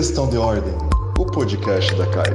Questão 0.00 0.30
de 0.30 0.38
Ordem, 0.38 0.72
o 1.18 1.26
podcast 1.26 1.94
da 1.94 2.06
CAI. 2.06 2.34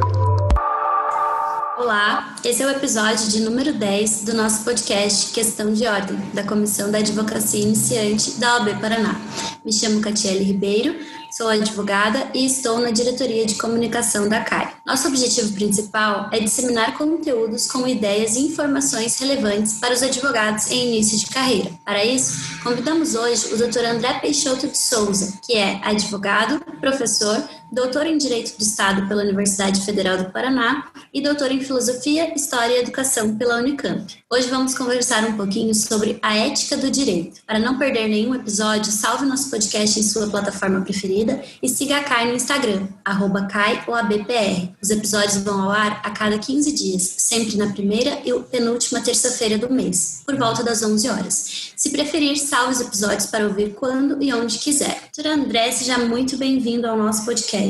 Olá, 1.80 2.36
esse 2.46 2.62
é 2.62 2.68
o 2.68 2.70
episódio 2.70 3.28
de 3.30 3.42
número 3.42 3.74
10 3.74 4.26
do 4.26 4.36
nosso 4.36 4.64
podcast 4.64 5.34
Questão 5.34 5.74
de 5.74 5.88
Ordem, 5.88 6.16
da 6.32 6.44
Comissão 6.44 6.92
da 6.92 7.00
Advocacia 7.00 7.60
Iniciante 7.60 8.40
da 8.40 8.58
OAB 8.58 8.80
Paraná. 8.80 9.20
Me 9.66 9.74
chamo 9.74 10.00
Catiele 10.00 10.44
Ribeiro, 10.44 10.96
sou 11.36 11.50
advogada 11.50 12.30
e 12.34 12.46
estou 12.46 12.80
na 12.80 12.92
diretoria 12.92 13.46
de 13.46 13.56
comunicação 13.56 14.30
da 14.30 14.40
CAI. 14.40 14.74
Nosso 14.86 15.10
objetivo 15.10 15.52
principal 15.52 16.30
é 16.32 16.40
disseminar 16.40 16.98
conteúdos 16.98 17.70
com 17.70 17.86
ideias 17.86 18.38
e 18.38 18.46
informações 18.46 19.20
relevantes 19.20 19.78
para 19.78 19.94
os 19.94 20.02
advogados 20.02 20.72
em 20.72 20.94
início 20.94 21.18
de 21.20 21.26
carreira. 21.26 21.72
Para 21.84 22.06
isso, 22.06 22.64
convidamos 22.64 23.16
hoje 23.16 23.54
o 23.54 23.58
Dr. 23.58 23.84
André 23.84 24.14
Peixoto 24.20 24.66
de 24.66 24.78
Souza, 24.78 25.38
que 25.42 25.56
é 25.58 25.82
advogado, 25.84 26.62
professor, 26.80 27.44
doutor 27.76 28.08
em 28.08 28.18
Direito 28.18 28.58
do 28.58 28.64
Estado 28.64 29.06
pela 29.06 29.22
Universidade 29.22 29.82
Federal 29.82 30.18
do 30.18 30.32
Paraná 30.32 30.86
e 31.14 31.22
doutor 31.22 31.52
em 31.52 31.60
Filosofia, 31.60 32.34
História 32.34 32.74
e 32.74 32.80
Educação 32.80 33.36
pela 33.36 33.58
Unicamp. 33.58 34.16
Hoje 34.32 34.50
vamos 34.50 34.78
conversar 34.78 35.26
um 35.26 35.36
pouquinho 35.36 35.76
sobre 35.76 36.18
a 36.22 36.38
ética 36.38 36.78
do 36.78 36.90
direito. 36.90 37.42
Para 37.46 37.60
não 37.60 37.78
perder 37.78 38.08
nenhum 38.08 38.34
episódio, 38.34 38.90
salve 38.94 39.26
nosso 39.26 39.50
podcast 39.50 40.00
em 40.00 40.04
sua 40.04 40.30
plataforma 40.30 40.82
preferida 40.82 41.44
e 41.62 41.68
siga 41.68 41.98
a 41.98 42.04
CAI 42.04 42.30
no 42.30 42.36
Instagram, 42.36 42.88
arroba 43.04 43.46
CAIOABPR. 43.46 44.70
Os 44.82 44.90
episódios 44.90 45.38
vão 45.38 45.64
ao 45.64 45.72
ar 45.72 46.00
a 46.02 46.12
cada 46.12 46.40
15 46.40 46.72
dias, 46.72 47.02
sempre 47.18 47.58
na 47.58 47.74
primeira 47.74 48.22
e 48.24 48.34
penúltima 48.44 49.02
terça-feira 49.02 49.58
do 49.58 49.70
mês, 49.70 50.22
por 50.26 50.38
volta 50.38 50.64
das 50.64 50.82
11 50.82 51.10
horas. 51.10 51.72
Se 51.76 51.90
preferir, 51.90 52.38
salve 52.38 52.72
os 52.72 52.82
episódios 52.82 53.26
para 53.26 53.46
ouvir 53.46 53.74
quando 53.74 54.24
e 54.24 54.34
onde 54.34 54.60
quiser. 54.60 55.10
Doutor 55.14 55.32
André, 55.34 55.72
seja 55.74 55.98
muito 55.98 56.38
bem-vindo 56.38 56.88
ao 56.88 56.98
nosso 56.98 57.26
podcast. 57.26 57.65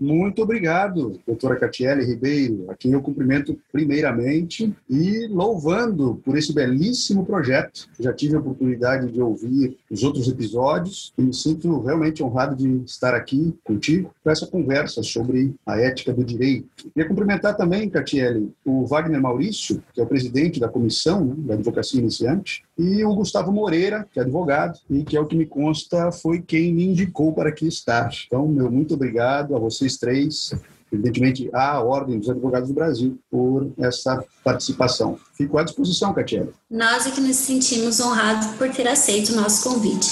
Muito 0.00 0.42
obrigado, 0.42 1.20
doutora 1.26 1.56
Catiele 1.56 2.04
Ribeiro, 2.04 2.64
a 2.68 2.74
quem 2.74 2.92
eu 2.92 3.02
cumprimento 3.02 3.58
primeiramente 3.70 4.74
e 4.88 5.26
louvando 5.26 6.20
por 6.24 6.38
esse 6.38 6.54
belíssimo 6.54 7.26
projeto. 7.26 7.86
Já 7.98 8.12
tive 8.12 8.36
a 8.36 8.38
oportunidade 8.38 9.12
de 9.12 9.20
ouvir 9.20 9.76
os 9.90 10.02
outros 10.02 10.26
episódios 10.28 11.12
e 11.18 11.22
me 11.22 11.34
sinto 11.34 11.80
realmente 11.80 12.22
honrado 12.22 12.56
de 12.56 12.82
estar 12.84 13.14
aqui 13.14 13.54
contigo 13.62 14.10
para 14.22 14.32
essa 14.32 14.46
conversa 14.46 15.02
sobre 15.02 15.54
a 15.66 15.78
ética 15.78 16.12
do 16.14 16.24
direito. 16.24 16.68
Queria 16.94 17.08
cumprimentar 17.08 17.56
também, 17.56 17.90
Catiele, 17.90 18.52
o 18.64 18.86
Wagner 18.86 19.20
Maurício, 19.20 19.82
que 19.92 20.00
é 20.00 20.04
o 20.04 20.06
presidente 20.06 20.58
da 20.58 20.68
comissão 20.68 21.24
né, 21.24 21.34
da 21.48 21.54
advocacia 21.54 22.00
iniciante, 22.00 22.62
e 22.78 23.04
o 23.04 23.14
Gustavo 23.14 23.52
Moreira, 23.52 24.08
que 24.10 24.18
é 24.18 24.22
advogado 24.22 24.78
e 24.88 25.04
que, 25.04 25.16
é 25.16 25.20
o 25.20 25.26
que 25.26 25.36
me 25.36 25.44
consta, 25.44 26.10
foi 26.10 26.40
quem 26.40 26.72
me 26.72 26.86
indicou 26.86 27.34
para 27.34 27.50
aqui 27.50 27.66
estar. 27.66 28.10
Então, 28.26 28.48
meu 28.48 28.70
muito 28.70 28.94
obrigado 28.94 29.39
a 29.40 29.58
vocês 29.58 29.96
três, 29.96 30.52
evidentemente 30.92 31.48
a 31.52 31.80
Ordem 31.80 32.18
dos 32.18 32.28
Advogados 32.28 32.68
do 32.68 32.74
Brasil, 32.74 33.18
por 33.30 33.70
essa 33.78 34.24
participação. 34.44 35.18
Fico 35.34 35.56
à 35.58 35.62
disposição, 35.62 36.12
Catiela. 36.12 36.48
Nós 36.70 37.06
é 37.06 37.10
que 37.10 37.20
nos 37.20 37.36
sentimos 37.36 38.00
honrados 38.00 38.48
por 38.56 38.68
ter 38.70 38.88
aceito 38.88 39.32
o 39.32 39.36
nosso 39.36 39.68
convite. 39.68 40.08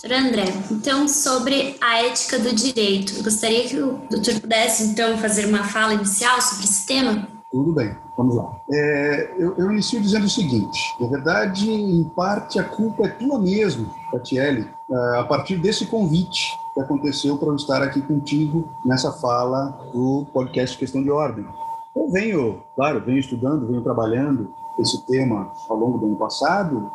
Doutor 0.00 0.12
André, 0.12 0.44
então, 0.70 1.06
sobre 1.06 1.76
a 1.80 2.02
ética 2.02 2.38
do 2.38 2.52
direito, 2.54 3.22
gostaria 3.22 3.68
que 3.68 3.78
o 3.78 4.00
doutor 4.10 4.40
pudesse, 4.40 4.84
então, 4.84 5.16
fazer 5.18 5.46
uma 5.46 5.64
fala 5.64 5.94
inicial 5.94 6.40
sobre 6.40 6.64
esse 6.64 6.86
tema? 6.86 7.28
Tudo 7.52 7.72
bem, 7.72 7.94
vamos 8.16 8.34
lá. 8.34 8.50
É, 8.72 9.34
eu, 9.38 9.54
eu, 9.58 9.70
inicio 9.70 10.00
dizendo 10.00 10.24
o 10.24 10.30
seguinte: 10.30 10.80
na 10.98 11.06
verdade, 11.06 11.70
em 11.70 12.02
parte, 12.16 12.58
a 12.58 12.64
culpa 12.64 13.04
é 13.06 13.10
tua 13.10 13.38
mesmo, 13.38 13.94
Catiele, 14.10 14.66
é, 14.90 15.18
a 15.18 15.24
partir 15.24 15.58
desse 15.58 15.84
convite 15.84 16.42
que 16.74 16.80
aconteceu 16.80 17.36
para 17.36 17.48
eu 17.48 17.56
estar 17.56 17.82
aqui 17.82 18.00
contigo 18.00 18.68
nessa 18.84 19.12
fala 19.12 19.78
do 19.92 20.26
podcast 20.32 20.76
Questão 20.78 21.02
de 21.02 21.10
Ordem. 21.10 21.44
Eu 21.94 22.08
venho, 22.10 22.62
claro, 22.74 23.04
venho 23.04 23.18
estudando, 23.18 23.66
venho 23.66 23.82
trabalhando 23.82 24.50
esse 24.80 25.06
tema 25.06 25.52
ao 25.68 25.76
longo 25.76 25.98
do 25.98 26.06
ano 26.06 26.16
passado, 26.16 26.90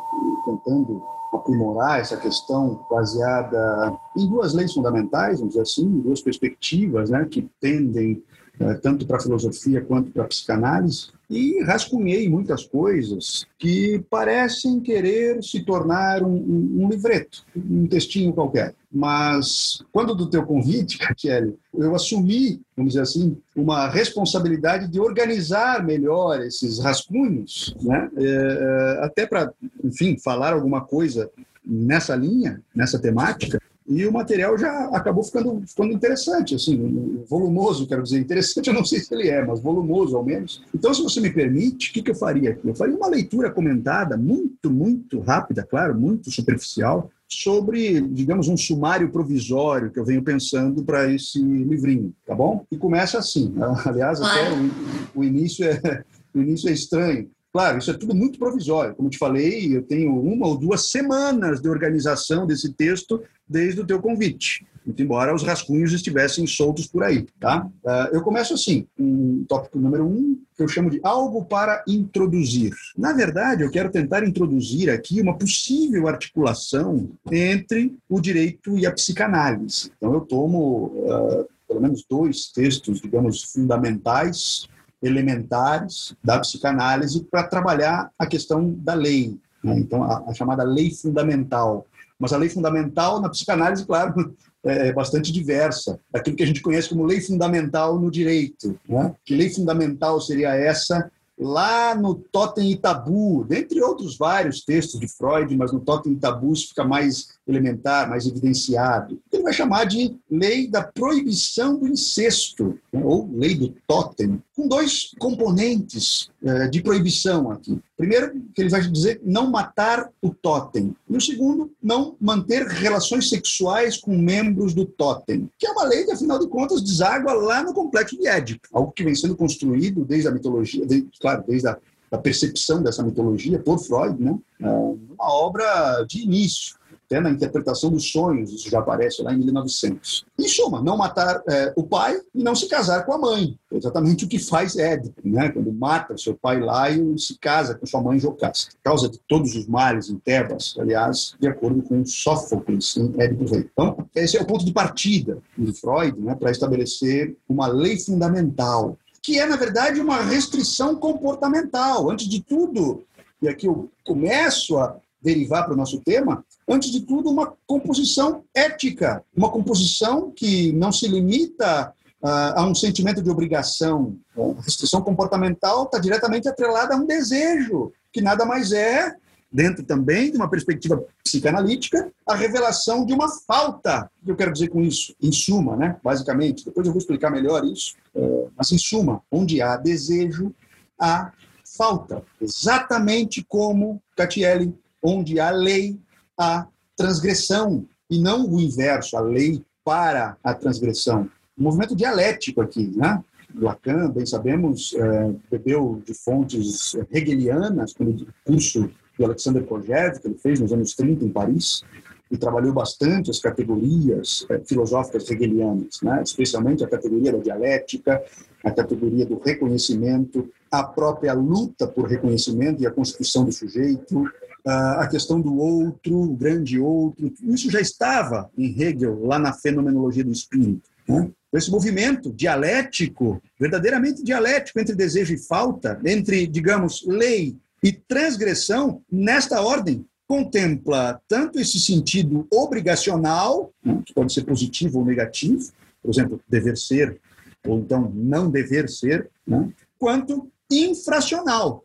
tentando 0.45 1.03
aprimorar 1.33 1.99
essa 1.99 2.17
questão 2.17 2.79
baseada 2.89 3.97
em 4.15 4.27
duas 4.27 4.53
leis 4.53 4.73
fundamentais, 4.73 5.39
vamos 5.39 5.53
dizer 5.53 5.61
assim, 5.61 5.99
duas 5.99 6.21
perspectivas 6.21 7.09
né, 7.09 7.25
que 7.25 7.49
tendem 7.59 8.23
eh, 8.59 8.73
tanto 8.75 9.05
para 9.05 9.17
a 9.17 9.21
filosofia 9.21 9.83
quanto 9.83 10.11
para 10.11 10.23
a 10.23 10.27
psicanálise, 10.27 11.11
e 11.29 11.61
rascunhei 11.63 12.29
muitas 12.29 12.65
coisas 12.65 13.45
que 13.59 14.03
parecem 14.09 14.79
querer 14.79 15.43
se 15.43 15.63
tornar 15.63 16.23
um, 16.23 16.35
um, 16.35 16.85
um 16.85 16.89
livreto, 16.89 17.43
um 17.55 17.85
textinho 17.85 18.33
qualquer. 18.33 18.73
Mas 18.91 19.83
quando 19.91 20.15
do 20.15 20.29
teu 20.29 20.45
convite, 20.45 20.97
Catiele, 20.99 21.55
eu 21.73 21.93
assumi, 21.93 22.61
vamos 22.75 22.93
dizer 22.93 23.03
assim, 23.03 23.37
uma 23.55 23.89
responsabilidade 23.89 24.87
de 24.87 24.99
organizar 24.99 25.85
melhor 25.85 26.41
esses 26.41 26.79
rascunhos, 26.79 27.75
né? 27.81 28.09
É, 28.17 28.99
até 29.01 29.25
para, 29.25 29.51
enfim, 29.83 30.17
falar 30.17 30.53
alguma 30.53 30.81
coisa 30.81 31.29
nessa 31.65 32.15
linha, 32.15 32.61
nessa 32.73 32.97
temática, 32.97 33.61
e 33.87 34.05
o 34.05 34.11
material 34.11 34.57
já 34.57 34.89
acabou 34.89 35.23
ficando, 35.23 35.61
ficando 35.65 35.93
interessante, 35.93 36.55
assim, 36.55 37.23
volumoso, 37.29 37.87
quero 37.87 38.03
dizer, 38.03 38.19
interessante 38.19 38.67
eu 38.69 38.73
não 38.73 38.83
sei 38.83 38.99
se 38.99 39.13
ele 39.13 39.29
é, 39.29 39.45
mas 39.45 39.61
volumoso 39.61 40.17
ao 40.17 40.25
menos. 40.25 40.61
Então, 40.75 40.93
se 40.93 41.01
você 41.01 41.21
me 41.21 41.31
permite, 41.31 41.89
o 41.89 41.93
que, 41.93 42.01
que 42.01 42.11
eu 42.11 42.15
faria 42.15 42.51
aqui? 42.51 42.67
Eu 42.67 42.75
faria 42.75 42.95
uma 42.95 43.07
leitura 43.07 43.49
comentada, 43.49 44.17
muito, 44.17 44.69
muito 44.69 45.19
rápida, 45.19 45.63
claro, 45.63 45.97
muito 45.97 46.29
superficial, 46.29 47.09
sobre, 47.29 48.01
digamos, 48.01 48.47
um 48.47 48.57
sumário 48.57 49.09
provisório 49.09 49.91
que 49.91 49.99
eu 49.99 50.05
venho 50.05 50.23
pensando 50.23 50.83
para 50.83 51.11
esse 51.11 51.41
livrinho, 51.41 52.13
tá 52.25 52.33
bom? 52.35 52.65
E 52.71 52.77
começa 52.77 53.17
assim, 53.17 53.53
aliás, 53.85 54.21
até 54.21 54.51
o, 54.51 55.19
o 55.19 55.23
início 55.23 55.65
é 55.65 56.03
o 56.33 56.41
início 56.41 56.69
é 56.69 56.73
estranho. 56.73 57.29
Claro, 57.57 57.79
isso 57.79 57.89
é 57.89 57.95
tudo 57.95 58.13
muito 58.13 58.37
provisório. 58.37 58.93
Como 58.93 59.09
te 59.09 59.17
falei, 59.17 59.75
eu 59.75 59.81
tenho 59.81 60.13
uma 60.13 60.45
ou 60.45 60.55
duas 60.55 60.91
semanas 60.91 61.59
de 61.59 61.67
organização 61.67 62.45
desse 62.45 62.71
texto 62.71 63.19
desde 63.49 63.81
o 63.81 63.83
teu 63.83 63.99
convite, 63.99 64.63
muito 64.85 65.01
embora 65.01 65.33
os 65.33 65.41
rascunhos 65.41 65.91
estivessem 65.91 66.45
soltos 66.45 66.85
por 66.85 67.03
aí, 67.03 67.25
tá? 67.39 67.67
Ah, 67.83 68.09
eu 68.13 68.21
começo 68.21 68.53
assim, 68.53 68.85
um 68.95 69.43
tópico 69.49 69.79
número 69.79 70.05
um, 70.05 70.39
que 70.55 70.61
eu 70.61 70.67
chamo 70.67 70.91
de 70.91 70.99
algo 71.01 71.45
para 71.45 71.83
introduzir. 71.87 72.73
Na 72.95 73.11
verdade, 73.11 73.63
eu 73.63 73.71
quero 73.71 73.89
tentar 73.89 74.23
introduzir 74.23 74.91
aqui 74.91 75.19
uma 75.19 75.35
possível 75.35 76.07
articulação 76.07 77.09
entre 77.31 77.97
o 78.07 78.21
direito 78.21 78.77
e 78.77 78.85
a 78.85 78.91
psicanálise. 78.91 79.91
Então, 79.97 80.13
eu 80.13 80.21
tomo 80.21 80.93
uh, 80.93 81.47
pelo 81.67 81.81
menos 81.81 82.05
dois 82.07 82.51
textos, 82.51 83.01
digamos, 83.01 83.41
fundamentais 83.45 84.67
elementares 85.01 86.15
da 86.23 86.39
psicanálise 86.39 87.23
para 87.23 87.43
trabalhar 87.43 88.11
a 88.17 88.25
questão 88.25 88.73
da 88.79 88.93
lei, 88.93 89.37
né? 89.63 89.77
então 89.77 90.03
a, 90.03 90.23
a, 90.27 90.33
chamada 90.33 90.63
lei 90.63 90.91
fundamental. 90.91 91.85
Mas 92.19 92.33
a 92.33 92.37
lei 92.37 92.49
fundamental 92.49 93.21
na 93.21 93.29
psicanálise, 93.29 93.85
claro, 93.85 94.35
é 94.65 94.91
bastante 94.91 95.31
diversa, 95.31 95.99
daquilo 96.11 96.35
que 96.35 96.43
a 96.43 96.47
gente 96.47 96.61
conhece 96.61 96.89
como 96.89 97.05
lei 97.05 97.21
fundamental 97.21 97.99
no 97.99 98.09
direito. 98.09 98.77
Né? 98.87 99.13
Que 99.23 99.35
lei 99.35 99.49
fundamental 99.49 100.19
seria 100.19 100.55
essa 100.55 101.11
lá 101.37 101.93
no 101.93 102.15
Totem 102.15 102.71
e 102.71 102.75
Tabu, 102.75 103.45
dentre 103.47 103.81
outros 103.81 104.17
vários 104.17 104.61
textos 104.61 104.99
de 104.99 105.07
Freud, 105.07 105.55
mas 105.55 105.71
no 105.71 105.79
Totem 105.79 106.13
e 106.13 106.53
isso 106.53 106.69
fica 106.69 106.83
mais 106.83 107.37
elementar, 107.47 108.09
mais 108.09 108.25
evidenciado. 108.25 109.19
Ele 109.31 109.43
vai 109.43 109.53
chamar 109.53 109.85
de 109.85 110.15
lei 110.29 110.67
da 110.67 110.83
proibição 110.83 111.77
do 111.77 111.87
incesto, 111.87 112.77
né, 112.91 113.01
ou 113.03 113.29
lei 113.33 113.55
do 113.55 113.73
totem, 113.87 114.41
com 114.55 114.67
dois 114.67 115.11
componentes 115.19 116.29
eh, 116.43 116.67
de 116.67 116.81
proibição 116.81 117.51
aqui. 117.51 117.79
Primeiro, 117.97 118.31
que 118.53 118.61
ele 118.61 118.69
vai 118.69 118.81
dizer 118.81 119.19
não 119.23 119.49
matar 119.49 120.09
o 120.21 120.29
totem. 120.29 120.95
E 121.09 121.17
o 121.17 121.19
segundo, 121.21 121.71
não 121.81 122.15
manter 122.21 122.67
relações 122.67 123.27
sexuais 123.27 123.97
com 123.97 124.15
membros 124.15 124.75
do 124.75 124.85
totem, 124.85 125.49
que 125.57 125.65
é 125.65 125.71
uma 125.71 125.83
lei 125.83 126.05
que, 126.05 126.11
afinal 126.11 126.37
de 126.37 126.47
contas, 126.47 126.81
deságua 126.81 127.33
lá 127.33 127.63
no 127.63 127.73
complexo 127.73 128.15
de 128.15 128.27
Édipo, 128.27 128.67
algo 128.71 128.91
que 128.91 129.03
vem 129.03 129.15
sendo 129.15 129.35
construído 129.35 130.05
desde 130.05 130.27
a 130.27 130.31
mitologia, 130.31 130.85
desde, 130.85 131.09
claro, 131.19 131.43
desde 131.47 131.67
a 131.67 132.17
percepção 132.21 132.83
dessa 132.83 133.03
mitologia 133.03 133.59
por 133.59 133.79
Freud, 133.79 134.21
né? 134.21 134.37
É 134.61 134.69
uma 134.69 135.33
obra 135.33 136.03
de 136.07 136.21
início 136.21 136.75
até 137.07 137.21
na 137.21 137.31
interpretação 137.31 137.89
dos 137.89 138.11
sonhos, 138.11 138.51
isso 138.51 138.69
já 138.69 138.79
aparece 138.79 139.23
lá 139.23 139.33
em 139.33 139.37
1900. 139.37 140.25
Em 140.37 140.47
suma, 140.47 140.81
não 140.81 140.97
matar 140.97 141.41
é, 141.47 141.73
o 141.75 141.83
pai 141.83 142.19
e 142.35 142.43
não 142.43 142.53
se 142.53 142.67
casar 142.67 143.05
com 143.05 143.13
a 143.13 143.17
mãe. 143.17 143.57
É 143.71 143.77
exatamente 143.77 144.25
o 144.25 144.27
que 144.27 144.37
faz 144.37 144.75
Édipo, 144.75 145.21
né? 145.23 145.49
quando 145.49 145.71
mata 145.71 146.17
seu 146.17 146.35
pai 146.35 146.59
lá 146.59 146.89
e 146.89 147.17
se 147.17 147.39
casa 147.39 147.75
com 147.75 147.85
sua 147.85 148.01
mãe 148.01 148.19
Jocasta. 148.19 148.75
Causa 148.83 149.07
de 149.07 149.19
todos 149.25 149.55
os 149.55 149.65
males 149.67 150.09
em 150.09 150.17
Tebas, 150.19 150.75
aliás, 150.77 151.33
de 151.39 151.47
acordo 151.47 151.81
com 151.81 152.05
Sófocles 152.05 152.97
em 152.97 153.13
Édipo 153.17 153.45
Rei. 153.45 153.69
Então, 153.71 154.05
esse 154.13 154.37
é 154.37 154.41
o 154.41 154.45
ponto 154.45 154.65
de 154.65 154.73
partida 154.73 155.37
de 155.57 155.73
Freud 155.73 156.19
né, 156.19 156.35
para 156.35 156.51
estabelecer 156.51 157.37
uma 157.47 157.67
lei 157.67 157.97
fundamental, 157.97 158.97
que 159.23 159.39
é, 159.39 159.45
na 159.45 159.55
verdade, 159.55 160.01
uma 160.01 160.21
restrição 160.21 160.95
comportamental. 160.95 162.09
Antes 162.11 162.27
de 162.27 162.41
tudo, 162.41 163.03
e 163.41 163.47
aqui 163.47 163.65
eu 163.65 163.89
começo 164.03 164.77
a 164.77 164.97
derivar 165.21 165.65
para 165.65 165.73
o 165.73 165.77
nosso 165.77 165.99
tema, 165.99 166.43
antes 166.67 166.91
de 166.91 167.01
tudo, 167.01 167.29
uma 167.29 167.53
composição 167.65 168.43
ética, 168.53 169.23
uma 169.35 169.49
composição 169.49 170.31
que 170.31 170.71
não 170.73 170.91
se 170.91 171.07
limita 171.07 171.93
a 172.21 172.65
um 172.65 172.75
sentimento 172.75 173.21
de 173.21 173.29
obrigação. 173.29 174.17
A 174.35 174.61
restrição 174.61 175.01
comportamental 175.01 175.83
está 175.83 175.99
diretamente 175.99 176.49
atrelada 176.49 176.95
a 176.95 176.97
um 176.97 177.05
desejo, 177.05 177.91
que 178.11 178.21
nada 178.21 178.45
mais 178.45 178.71
é, 178.71 179.15
dentro 179.51 179.83
também 179.83 180.31
de 180.31 180.37
uma 180.37 180.49
perspectiva 180.49 181.03
psicanalítica, 181.23 182.11
a 182.25 182.35
revelação 182.35 183.05
de 183.05 183.13
uma 183.13 183.29
falta. 183.29 184.09
O 184.21 184.25
que 184.25 184.31
eu 184.31 184.35
quero 184.35 184.51
dizer 184.51 184.69
com 184.69 184.81
isso? 184.81 185.15
Em 185.21 185.31
suma, 185.31 185.75
né? 185.75 185.97
basicamente, 186.03 186.65
depois 186.65 186.85
eu 186.85 186.93
vou 186.93 186.99
explicar 186.99 187.29
melhor 187.29 187.63
isso, 187.63 187.95
é, 188.15 188.47
mas 188.57 188.71
em 188.71 188.77
suma, 188.77 189.21
onde 189.31 189.61
há 189.61 189.77
desejo, 189.77 190.53
há 190.99 191.31
falta. 191.77 192.23
Exatamente 192.41 193.45
como 193.47 194.01
Catielli, 194.15 194.75
onde 195.01 195.39
há 195.39 195.51
lei, 195.51 195.99
há 196.37 196.67
transgressão, 196.95 197.85
e 198.09 198.19
não 198.19 198.49
o 198.49 198.59
inverso, 198.59 199.17
a 199.17 199.21
lei 199.21 199.63
para 199.83 200.37
a 200.43 200.53
transgressão 200.53 201.29
um 201.57 201.63
movimento 201.63 201.95
dialético 201.95 202.61
aqui, 202.61 202.91
né? 202.95 203.23
Lacan, 203.55 204.11
bem 204.11 204.25
sabemos, 204.25 204.93
é, 204.93 205.33
bebeu 205.49 206.01
de 206.05 206.13
fontes 206.13 206.95
hegelianas, 207.11 207.93
pelo 207.93 208.15
curso 208.45 208.89
do 209.17 209.25
Alexander 209.25 209.63
Kojev, 209.63 210.19
que 210.19 210.27
ele 210.27 210.37
fez 210.37 210.59
nos 210.59 210.71
anos 210.71 210.93
30 210.93 211.25
em 211.25 211.29
Paris, 211.29 211.81
e 212.29 212.37
trabalhou 212.37 212.73
bastante 212.73 213.31
as 213.31 213.39
categorias 213.39 214.45
é, 214.49 214.59
filosóficas 214.59 215.29
hegelianas, 215.31 215.99
né? 216.03 216.21
especialmente 216.23 216.83
a 216.83 216.87
categoria 216.87 217.31
da 217.31 217.39
dialética, 217.39 218.21
a 218.63 218.69
categoria 218.69 219.25
do 219.25 219.39
reconhecimento, 219.39 220.51
a 220.69 220.83
própria 220.83 221.33
luta 221.33 221.87
por 221.87 222.05
reconhecimento 222.05 222.83
e 222.83 222.85
a 222.85 222.91
constituição 222.91 223.45
do 223.45 223.51
sujeito, 223.51 224.29
a 224.69 225.07
questão 225.07 225.39
do 225.39 225.55
outro, 225.57 226.15
o 226.15 226.35
grande 226.35 226.79
outro, 226.79 227.31
isso 227.43 227.71
já 227.71 227.79
estava 227.79 228.49
em 228.57 228.69
Hegel, 228.81 229.25
lá 229.25 229.39
na 229.39 229.53
fenomenologia 229.53 230.23
do 230.23 230.31
espírito. 230.31 230.89
Né? 231.07 231.29
esse 231.53 231.71
movimento 231.71 232.31
dialético, 232.31 233.41
verdadeiramente 233.59 234.23
dialético 234.23 234.79
entre 234.79 234.95
desejo 234.95 235.33
e 235.33 235.37
falta, 235.37 235.99
entre, 236.05 236.45
digamos, 236.45 237.05
lei 237.07 237.55
e 237.81 237.91
transgressão, 237.91 239.01
nesta 239.11 239.61
ordem, 239.61 240.05
contempla 240.27 241.21
tanto 241.27 241.59
esse 241.59 241.79
sentido 241.79 242.45
obrigacional, 242.51 243.71
que 244.05 244.13
pode 244.13 244.33
ser 244.33 244.43
positivo 244.43 244.99
ou 244.99 245.05
negativo, 245.05 245.71
por 246.01 246.11
exemplo, 246.11 246.41
dever 246.47 246.77
ser, 246.77 247.17
ou 247.65 247.79
então 247.79 248.11
não 248.13 248.51
dever 248.51 248.89
ser, 248.89 249.29
né, 249.45 249.69
quanto 249.97 250.51
infracional, 250.69 251.83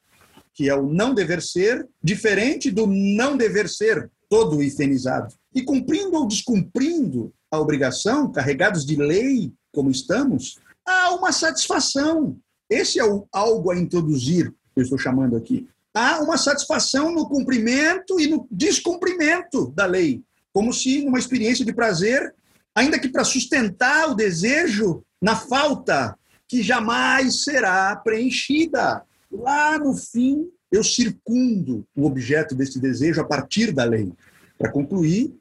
que 0.55 0.69
é 0.69 0.75
o 0.75 0.87
não 0.87 1.15
dever 1.15 1.41
ser, 1.43 1.89
diferente 2.03 2.71
do 2.71 2.87
não 2.87 3.37
dever 3.37 3.69
ser, 3.69 4.11
todo 4.29 4.63
ifenizado. 4.63 5.35
E 5.55 5.63
cumprindo 5.63 6.17
ou 6.17 6.27
descumprindo 6.27 7.33
a 7.51 7.59
obrigação, 7.59 8.31
carregados 8.31 8.85
de 8.85 8.97
lei 8.97 9.53
como 9.73 9.91
estamos, 9.91 10.59
há 10.87 11.15
uma 11.15 11.33
satisfação. 11.33 12.37
Esse 12.69 12.99
é 12.99 13.05
o 13.05 13.27
algo 13.33 13.71
a 13.71 13.79
introduzir, 13.79 14.51
que 14.75 14.81
eu 14.81 14.83
estou 14.83 14.99
chamando 14.99 15.37
aqui. 15.37 15.69
Há 15.95 16.21
uma 16.21 16.39
satisfação 16.39 17.13
no 17.13 17.29
cumprimento 17.29 18.19
e 18.19 18.27
no 18.27 18.47
descumprimento 18.51 19.71
da 19.75 19.85
lei, 19.85 20.23
como 20.53 20.73
se 20.73 21.05
numa 21.05 21.19
experiência 21.19 21.65
de 21.65 21.73
prazer, 21.73 22.35
ainda 22.75 22.99
que 22.99 23.09
para 23.09 23.25
sustentar 23.25 24.11
o 24.11 24.15
desejo 24.15 25.05
na 25.21 25.37
falta 25.37 26.17
que 26.49 26.63
jamais 26.63 27.45
será 27.45 27.95
preenchida. 27.97 29.03
Lá 29.33 29.79
no 29.79 29.95
fim, 29.95 30.47
eu 30.71 30.85
circundo 30.85 31.87
o 31.97 32.07
objeto 32.07 32.55
desse 32.55 32.79
desejo 32.79 33.21
a 33.21 33.25
partir 33.25 33.73
da 33.73 33.85
lei. 33.85 34.13
Para 34.59 34.71
concluir, 34.71 35.35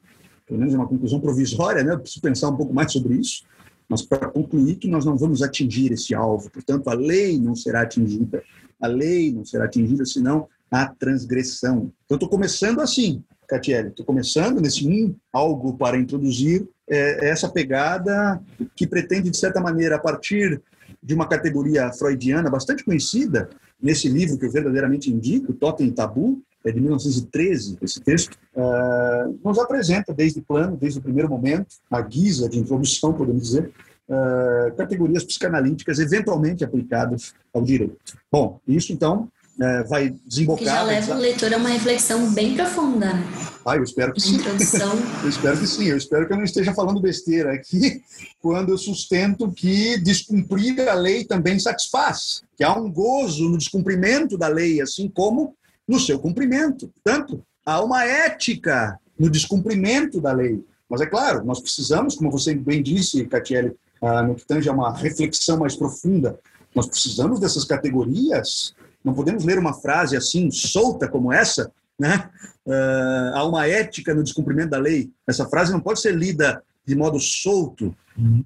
pelo 0.48 0.60
menos 0.60 0.74
é 0.74 0.78
uma 0.78 0.88
conclusão 0.88 1.20
provisória, 1.20 1.84
né? 1.84 1.94
eu 1.94 2.00
preciso 2.00 2.22
pensar 2.22 2.50
um 2.50 2.56
pouco 2.56 2.74
mais 2.74 2.92
sobre 2.92 3.16
isso, 3.16 3.44
mas 3.88 4.02
para 4.02 4.30
concluir 4.30 4.76
que 4.76 4.88
nós 4.88 5.06
não 5.06 5.18
vamos 5.18 5.42
atingir 5.42 5.92
esse 5.92 6.16
alvo, 6.16 6.50
portanto, 6.50 6.90
a 6.90 6.94
lei 6.94 7.38
não 7.38 7.56
será 7.56 7.82
atingida, 7.82 8.42
a 8.80 8.88
lei 8.88 9.32
não 9.32 9.44
será 9.46 9.66
atingida, 9.66 10.06
senão 10.06 10.48
a 10.70 10.88
transgressão. 10.88 11.92
Então, 12.06 12.16
estou 12.16 12.30
começando 12.30 12.80
assim, 12.80 13.22
Catiele, 13.48 13.90
estou 13.90 14.06
começando 14.06 14.62
nesse 14.62 14.88
um 14.88 15.14
algo 15.34 15.78
para 15.78 15.98
introduzir 15.98 16.66
é, 16.90 17.30
essa 17.30 17.50
pegada 17.50 18.42
que 18.76 18.88
pretende, 18.88 19.30
de 19.30 19.38
certa 19.38 19.60
maneira, 19.60 19.98
a 19.98 20.00
partir 20.00 20.62
de 21.02 21.14
uma 21.14 21.28
categoria 21.28 21.92
freudiana 21.92 22.50
bastante 22.50 22.84
conhecida, 22.84 23.50
nesse 23.82 24.08
livro 24.08 24.38
que 24.38 24.46
eu 24.46 24.52
verdadeiramente 24.52 25.12
indico, 25.12 25.54
Totem 25.54 25.88
e 25.88 25.92
Tabu, 25.92 26.42
é 26.64 26.72
de 26.72 26.80
1913, 26.80 27.78
esse 27.82 28.00
texto, 28.02 28.38
uh, 28.56 29.40
nos 29.44 29.58
apresenta 29.58 30.14
desde 30.14 30.40
o 30.40 30.44
plano, 30.44 30.78
desde 30.78 31.00
o 31.00 31.02
primeiro 31.02 31.28
momento, 31.28 31.76
a 31.90 32.00
guisa 32.02 32.48
de 32.48 32.60
introdução, 32.60 33.14
podemos 33.14 33.42
dizer, 33.42 33.72
uh, 34.08 34.76
categorias 34.76 35.24
psicanalíticas 35.24 35.98
eventualmente 35.98 36.64
aplicadas 36.64 37.34
ao 37.52 37.64
direito. 37.64 37.98
Bom, 38.32 38.60
isso 38.68 38.94
então 38.94 39.28
uh, 39.62 39.88
vai 39.88 40.14
desembocar... 40.26 40.60
Que 40.60 40.66
já 40.66 40.84
leva 40.84 41.16
o 41.16 41.18
leitor 41.20 41.54
a 41.54 41.58
uma 41.58 41.70
reflexão 41.70 42.34
bem 42.34 42.56
profunda. 42.56 43.14
Né? 43.14 43.24
Ah, 43.66 43.76
eu 43.76 43.84
espero 43.84 44.12
que 44.14 44.20
sim. 44.20 44.36
Introdução. 44.36 44.92
eu 45.24 45.30
espero 45.30 45.60
que 45.60 45.68
sim. 45.68 45.86
Eu 45.86 45.98
espero 45.98 46.26
que 46.26 46.34
eu 46.34 46.38
não 46.38 46.44
esteja 46.44 46.74
falando 46.74 47.00
besteira 47.00 47.54
aqui 47.54 48.02
quando 48.42 48.70
eu 48.70 48.78
sustento 48.78 49.52
que 49.52 49.98
descumprir 50.00 50.90
a 50.90 50.94
lei 50.94 51.24
também 51.24 51.60
satisfaz, 51.60 52.42
que 52.58 52.64
há 52.64 52.76
um 52.76 52.92
gozo 52.92 53.48
no 53.50 53.58
descumprimento 53.58 54.38
da 54.38 54.48
lei, 54.48 54.82
assim 54.82 55.08
como 55.08 55.56
no 55.88 56.00
seu 56.00 56.18
cumprimento. 56.20 56.92
Portanto, 57.04 57.44
há 57.66 57.84
uma 57.84 58.04
ética 58.04 58.98
no 59.18 59.30
descumprimento 59.30 60.20
da 60.20 60.32
lei. 60.32 60.64
Mas 60.90 61.02
é 61.02 61.06
claro, 61.06 61.46
nós 61.46 61.60
precisamos, 61.60 62.16
como 62.16 62.32
você 62.32 62.54
bem 62.54 62.82
disse, 62.82 63.26
Catiele, 63.26 63.76
ah, 64.02 64.24
no 64.24 64.36
que 64.36 64.46
tange 64.46 64.68
a 64.68 64.74
uma 64.74 64.92
reflexão 64.92 65.60
mais 65.60 65.76
profunda, 65.76 66.40
nós 66.74 66.88
precisamos 66.88 67.40
dessas 67.40 67.64
categorias. 67.64 68.74
Não 69.04 69.14
podemos 69.14 69.44
ler 69.44 69.58
uma 69.58 69.74
frase 69.74 70.16
assim, 70.16 70.52
solta 70.52 71.08
como 71.08 71.32
essa, 71.32 71.72
né? 72.00 72.30
Uh, 72.66 73.36
há 73.36 73.46
uma 73.46 73.68
ética 73.68 74.14
no 74.14 74.24
descumprimento 74.24 74.70
da 74.70 74.78
lei. 74.78 75.12
Essa 75.28 75.48
frase 75.48 75.72
não 75.72 75.80
pode 75.80 76.02
ser 76.02 76.16
lida 76.16 76.64
de 76.86 76.96
modo 76.96 77.20
solto, 77.20 77.96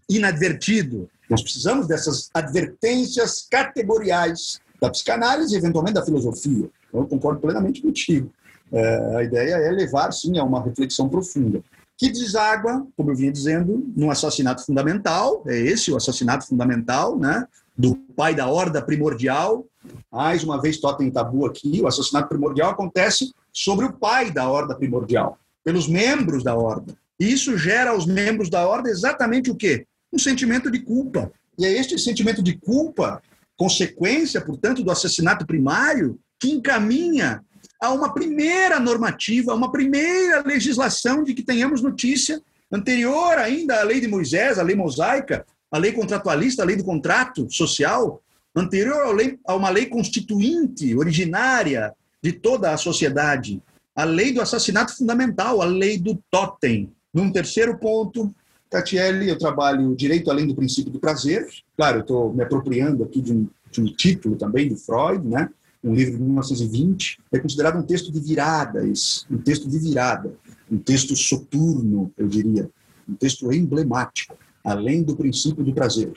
inadvertido. 0.10 1.10
Nós 1.30 1.42
precisamos 1.42 1.88
dessas 1.88 2.30
advertências 2.34 3.48
categoriais 3.50 4.60
da 4.80 4.90
psicanálise 4.90 5.56
e, 5.56 5.58
eventualmente, 5.58 5.96
da 5.96 6.06
filosofia. 6.06 6.70
Então, 6.88 7.02
eu 7.02 7.08
concordo 7.08 7.40
plenamente 7.40 7.82
contigo. 7.82 8.32
É, 8.72 9.16
a 9.18 9.24
ideia 9.24 9.56
é 9.56 9.72
levar, 9.72 10.12
sim, 10.12 10.38
a 10.38 10.44
uma 10.44 10.64
reflexão 10.64 11.08
profunda, 11.08 11.64
que 11.98 12.12
deságua, 12.12 12.86
como 12.98 13.12
eu 13.12 13.16
vinha 13.16 13.32
dizendo, 13.32 13.92
num 13.96 14.12
assassinato 14.12 14.66
fundamental, 14.66 15.44
é 15.48 15.58
esse 15.58 15.92
o 15.92 15.96
assassinato 15.96 16.46
fundamental, 16.46 17.18
né, 17.18 17.48
do 17.78 17.96
pai 18.16 18.36
da 18.36 18.48
horda 18.48 18.82
primordial. 18.82 19.66
Mais 20.12 20.44
uma 20.44 20.62
vez, 20.62 20.80
totem 20.80 21.12
tabu 21.12 21.46
aqui, 21.46 21.82
o 21.82 21.88
assassinato 21.88 22.30
primordial 22.30 22.72
acontece 22.72 23.34
sobre 23.52 23.86
o 23.86 23.94
pai 23.94 24.32
da 24.32 24.50
horda 24.50 24.76
primordial, 24.76 25.38
pelos 25.64 25.88
membros 25.88 26.44
da 26.44 26.56
horda. 26.56 26.96
E 27.20 27.32
isso 27.32 27.58
gera 27.58 27.92
aos 27.92 28.06
membros 28.06 28.50
da 28.50 28.68
horda 28.68 28.90
exatamente 28.90 29.50
o 29.50 29.56
quê? 29.56 29.86
Um 30.12 30.20
sentimento 30.20 30.70
de 30.70 30.80
culpa. 30.80 31.32
E 31.58 31.66
é 31.66 31.72
este 31.72 31.98
sentimento 31.98 32.44
de 32.44 32.58
culpa, 32.58 33.22
consequência, 33.58 34.42
portanto, 34.42 34.84
do 34.84 34.92
assassinato 34.92 35.46
primário, 35.46 36.20
que 36.40 36.52
encaminha 36.52 37.44
a 37.82 37.92
uma 37.92 38.14
primeira 38.14 38.80
normativa, 38.80 39.52
a 39.52 39.56
uma 39.56 39.72
primeira 39.72 40.42
legislação 40.46 41.24
de 41.24 41.34
que 41.34 41.44
tenhamos 41.44 41.82
notícia, 41.82 42.42
anterior 42.72 43.38
ainda 43.38 43.80
à 43.80 43.84
lei 43.84 44.02
de 44.02 44.08
Moisés, 44.08 44.60
a 44.60 44.64
lei 44.64 44.76
mosaica, 44.76 45.46
a 45.72 45.78
lei 45.78 45.92
contratualista, 45.92 46.62
a 46.62 46.66
lei 46.66 46.76
do 46.76 46.84
contrato 46.84 47.48
social, 47.50 48.22
anterior 48.56 49.16
a 49.46 49.56
uma 49.56 49.70
lei 49.70 49.88
constituinte, 49.88 50.96
originária 50.96 51.94
de 52.22 52.32
toda 52.32 52.72
a 52.72 52.78
sociedade, 52.78 53.62
a 53.96 54.04
lei 54.04 54.32
do 54.32 54.42
assassinato 54.42 54.96
fundamental, 54.98 55.62
a 55.62 55.66
lei 55.66 55.98
do 55.98 56.18
totem. 56.32 56.92
Num 57.14 57.32
terceiro 57.32 57.78
ponto, 57.78 58.34
Catielli, 58.70 59.30
eu 59.30 59.38
trabalho 59.38 59.96
direito 59.96 60.30
além 60.32 60.48
do 60.48 60.56
princípio 60.56 60.92
do 60.92 61.00
prazer. 61.00 61.48
Claro, 61.78 61.98
eu 61.98 62.02
estou 62.02 62.34
me 62.34 62.44
apropriando 62.44 63.04
aqui 63.04 63.22
de 63.22 63.32
um, 63.32 63.48
de 63.72 63.82
um 63.82 63.86
título 63.86 64.36
também 64.36 64.68
do 64.68 64.76
Freud, 64.76 65.26
né? 65.28 65.50
um 65.86 65.94
livro 65.94 66.18
de 66.18 66.24
1920, 66.24 67.20
é 67.32 67.38
considerado 67.38 67.78
um 67.78 67.84
texto 67.84 68.12
de 68.12 68.20
virada, 68.20 68.84
um 69.30 69.38
texto 69.38 69.70
de 69.70 69.78
virada, 69.78 70.34
um 70.70 70.80
texto 70.80 71.16
soturno, 71.16 72.12
eu 72.18 72.28
diria, 72.28 72.70
um 73.08 73.14
texto 73.14 73.54
emblemático, 73.54 74.36
além 74.64 75.04
do 75.04 75.16
princípio 75.16 75.64
do 75.64 75.72
prazer. 75.72 76.12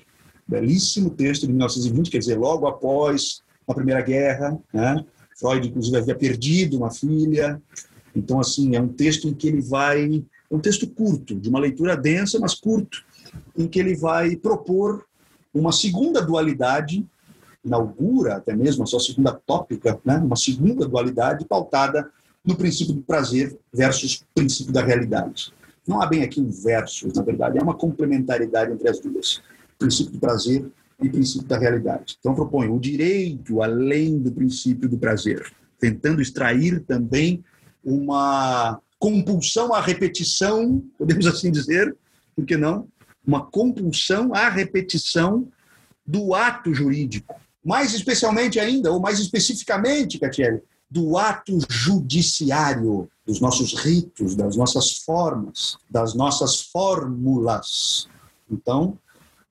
Belíssimo 0.48 1.10
texto 1.10 1.42
de 1.42 1.52
1920, 1.52 2.10
quer 2.10 2.18
dizer, 2.18 2.38
logo 2.38 2.66
após 2.66 3.42
a 3.66 3.74
Primeira 3.74 4.00
Guerra, 4.00 4.58
né? 4.72 5.04
Freud, 5.38 5.68
inclusive, 5.68 5.98
havia 5.98 6.14
perdido 6.14 6.78
uma 6.78 6.90
filha. 6.90 7.60
Então, 8.16 8.40
assim, 8.40 8.74
é 8.74 8.80
um 8.80 8.88
texto 8.88 9.28
em 9.28 9.34
que 9.34 9.46
ele 9.46 9.60
vai. 9.60 10.24
É 10.50 10.54
um 10.54 10.58
texto 10.58 10.88
curto, 10.88 11.34
de 11.36 11.48
uma 11.48 11.60
leitura 11.60 11.96
densa, 11.96 12.38
mas 12.40 12.54
curto, 12.54 13.04
em 13.56 13.68
que 13.68 13.78
ele 13.78 13.94
vai 13.94 14.34
propor 14.34 15.04
uma 15.52 15.70
segunda 15.70 16.22
dualidade 16.22 17.06
inaugura 17.64 18.36
até 18.36 18.54
mesmo 18.54 18.82
a 18.82 18.86
sua 18.86 19.00
segunda 19.00 19.32
tópica, 19.32 20.00
né, 20.04 20.16
uma 20.16 20.36
segunda 20.36 20.86
dualidade 20.86 21.44
pautada 21.44 22.10
no 22.44 22.56
princípio 22.56 22.94
do 22.94 23.02
prazer 23.02 23.58
versus 23.72 24.24
princípio 24.34 24.72
da 24.72 24.82
realidade. 24.82 25.52
Não 25.86 26.00
há 26.00 26.06
bem 26.06 26.22
aqui 26.22 26.40
um 26.40 26.50
versus, 26.50 27.12
na 27.12 27.22
verdade, 27.22 27.58
é 27.58 27.62
uma 27.62 27.74
complementaridade 27.74 28.72
entre 28.72 28.88
as 28.88 29.00
duas. 29.00 29.42
Princípio 29.78 30.12
do 30.12 30.18
prazer 30.18 30.70
e 31.00 31.08
princípio 31.08 31.46
da 31.46 31.58
realidade. 31.58 32.16
Então, 32.18 32.34
proponho 32.34 32.74
o 32.74 32.80
direito 32.80 33.62
além 33.62 34.18
do 34.18 34.32
princípio 34.32 34.88
do 34.88 34.98
prazer, 34.98 35.52
tentando 35.78 36.20
extrair 36.20 36.80
também 36.80 37.44
uma 37.84 38.80
compulsão 38.98 39.72
à 39.72 39.80
repetição, 39.80 40.82
podemos 40.98 41.26
assim 41.28 41.50
dizer, 41.52 41.96
por 42.34 42.44
que 42.44 42.56
não? 42.56 42.88
Uma 43.24 43.46
compulsão 43.46 44.34
à 44.34 44.48
repetição 44.48 45.48
do 46.04 46.34
ato 46.34 46.74
jurídico. 46.74 47.34
Mais 47.64 47.94
especialmente 47.94 48.58
ainda, 48.58 48.90
ou 48.90 49.00
mais 49.00 49.20
especificamente, 49.20 50.18
Catiele, 50.18 50.62
do 50.90 51.18
ato 51.18 51.58
judiciário, 51.68 53.08
dos 53.26 53.40
nossos 53.40 53.74
ritos, 53.74 54.34
das 54.34 54.56
nossas 54.56 54.98
formas, 54.98 55.76
das 55.90 56.14
nossas 56.14 56.62
fórmulas. 56.62 58.08
Então, 58.50 58.98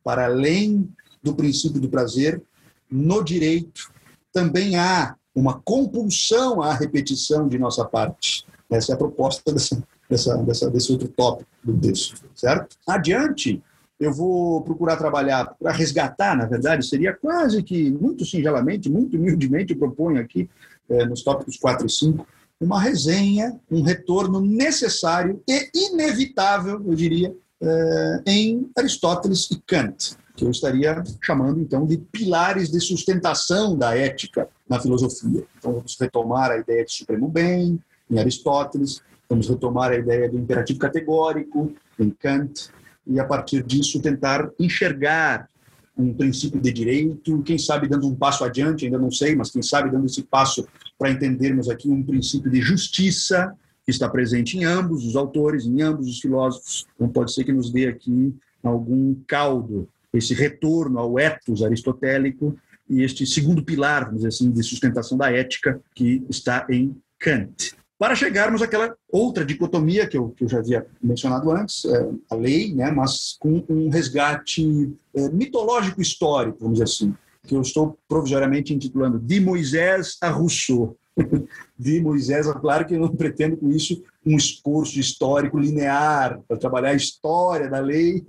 para 0.08 0.24
além 0.24 0.90
do 1.22 1.36
princípio 1.36 1.82
do 1.82 1.90
prazer, 1.90 2.42
no 2.90 3.22
direito 3.22 3.92
também 4.32 4.78
há 4.78 5.18
uma 5.36 5.60
compulsão 5.60 6.62
à 6.62 6.74
repetição 6.74 7.46
de 7.46 7.60
nossa 7.60 7.84
parte. 7.84 8.46
Essa 8.70 8.94
é 8.94 8.96
a 8.96 8.98
proposta 8.98 9.52
dessa, 9.52 9.84
dessa, 10.10 10.38
dessa, 10.38 10.70
desse 10.72 10.94
outro 10.94 11.10
tópico 11.10 11.50
do 11.62 11.78
texto, 11.78 12.24
certo? 12.34 12.78
Adiante, 12.88 13.62
eu 14.00 14.14
vou 14.14 14.62
procurar 14.62 14.96
trabalhar 14.96 15.54
para 15.60 15.74
resgatar, 15.74 16.38
na 16.38 16.46
verdade, 16.46 16.88
seria 16.88 17.14
quase 17.14 17.62
que, 17.62 17.92
muito 17.92 18.24
singelamente, 18.24 18.90
muito 18.90 19.18
humildemente, 19.18 19.74
eu 19.74 19.80
proponho 19.80 20.22
aqui, 20.22 20.50
é, 20.90 21.06
nos 21.06 21.22
tópicos 21.22 21.58
4 21.58 21.86
e 21.86 21.90
5, 21.90 22.26
uma 22.62 22.80
resenha, 22.80 23.60
um 23.70 23.82
retorno 23.82 24.40
necessário 24.40 25.44
e 25.46 25.70
inevitável, 25.92 26.82
eu 26.88 26.96
diria, 26.96 27.36
é, 27.62 28.22
em 28.26 28.70
Aristóteles 28.78 29.50
e 29.52 29.62
Kant, 29.66 30.16
que 30.36 30.46
eu 30.46 30.52
estaria 30.52 31.04
chamando, 31.22 31.60
então, 31.60 31.86
de 31.86 31.98
pilares 31.98 32.70
de 32.70 32.80
sustentação 32.80 33.76
da 33.76 33.98
ética 33.98 34.48
na 34.70 34.80
filosofia. 34.80 35.44
Então, 35.58 35.74
vamos 35.74 35.98
retomar 36.00 36.52
a 36.52 36.58
ideia 36.58 36.86
de 36.86 36.94
supremo 36.94 37.28
bem, 37.28 37.80
em 38.10 38.20
Aristóteles, 38.20 39.02
vamos 39.28 39.50
retomar 39.50 39.92
a 39.92 39.98
ideia 39.98 40.30
do 40.30 40.38
imperativo 40.38 40.80
categórico, 40.80 41.74
em 42.00 42.10
Kant, 42.10 42.70
e 43.06 43.20
a 43.20 43.26
partir 43.26 43.64
disso 43.64 44.02
tentar 44.02 44.50
enxergar 44.60 45.50
um 45.98 46.14
princípio 46.14 46.62
de 46.62 46.72
direito, 46.72 47.42
quem 47.42 47.58
sabe 47.58 47.88
dando 47.88 48.08
um 48.08 48.16
passo 48.16 48.44
adiante, 48.44 48.86
ainda 48.86 49.00
não 49.00 49.10
sei, 49.10 49.36
mas 49.36 49.50
quem 49.50 49.64
sabe 49.64 49.90
dando 49.90 50.06
esse 50.06 50.22
passo 50.22 50.68
para 50.98 51.10
entendermos 51.10 51.70
aqui 51.70 51.90
um 51.90 52.04
princípio 52.04 52.52
de 52.52 52.62
justiça 52.62 53.54
está 53.92 54.10
presente 54.10 54.58
em 54.58 54.66
ambos 54.66 55.06
os 55.06 55.16
autores, 55.16 55.66
em 55.66 55.82
ambos 55.82 56.08
os 56.08 56.20
filósofos. 56.20 56.86
Então 56.96 57.10
pode 57.10 57.34
ser 57.34 57.44
que 57.44 57.54
nos 57.54 57.72
dê 57.72 57.88
aqui 57.88 58.36
algum 58.62 59.16
caldo, 59.28 59.88
esse 60.14 60.34
retorno 60.34 61.00
ao 61.00 61.20
ethos 61.20 61.64
aristotélico 61.64 62.58
e 62.90 63.04
este 63.04 63.26
segundo 63.26 63.64
pilar, 63.64 64.06
vamos 64.06 64.18
dizer 64.18 64.30
assim, 64.30 64.52
de 64.52 64.64
sustentação 64.64 65.18
da 65.18 65.32
ética 65.32 65.80
que 65.94 66.24
está 66.30 66.66
em 66.70 66.96
Kant 67.20 67.78
para 67.98 68.16
chegarmos 68.16 68.62
àquela 68.62 68.96
outra 69.12 69.44
dicotomia 69.44 70.08
que 70.08 70.18
eu, 70.18 70.30
que 70.30 70.44
eu 70.44 70.50
já 70.50 70.60
havia 70.60 70.86
mencionado 71.02 71.52
antes, 71.52 71.84
é, 71.86 72.10
a 72.30 72.36
lei, 72.36 72.74
né, 72.74 72.92
mas 72.92 73.36
com 73.40 73.64
um 73.68 73.90
resgate 73.90 74.94
é, 75.16 75.30
mitológico 75.30 76.02
histórico, 76.02 76.60
vamos 76.60 76.76
dizer 76.76 76.84
assim, 76.84 77.16
que 77.44 77.56
eu 77.56 77.62
estou 77.62 77.98
provisoriamente 78.08 78.74
intitulando 78.74 79.18
De 79.18 79.40
Moisés 79.40 80.18
a 80.22 80.30
Rousseau. 80.30 80.96
de 81.78 82.02
Moisés, 82.02 82.48
claro 82.62 82.86
que 82.86 82.96
eu 82.96 83.00
não 83.00 83.16
pretendo 83.16 83.58
com 83.58 83.70
isso 83.70 84.04
um 84.26 84.36
esforço 84.36 85.00
histórico 85.00 85.58
linear 85.58 86.40
para 86.48 86.58
trabalhar 86.58 86.90
a 86.90 86.96
história 86.96 87.70
da 87.70 87.80
lei 87.80 88.24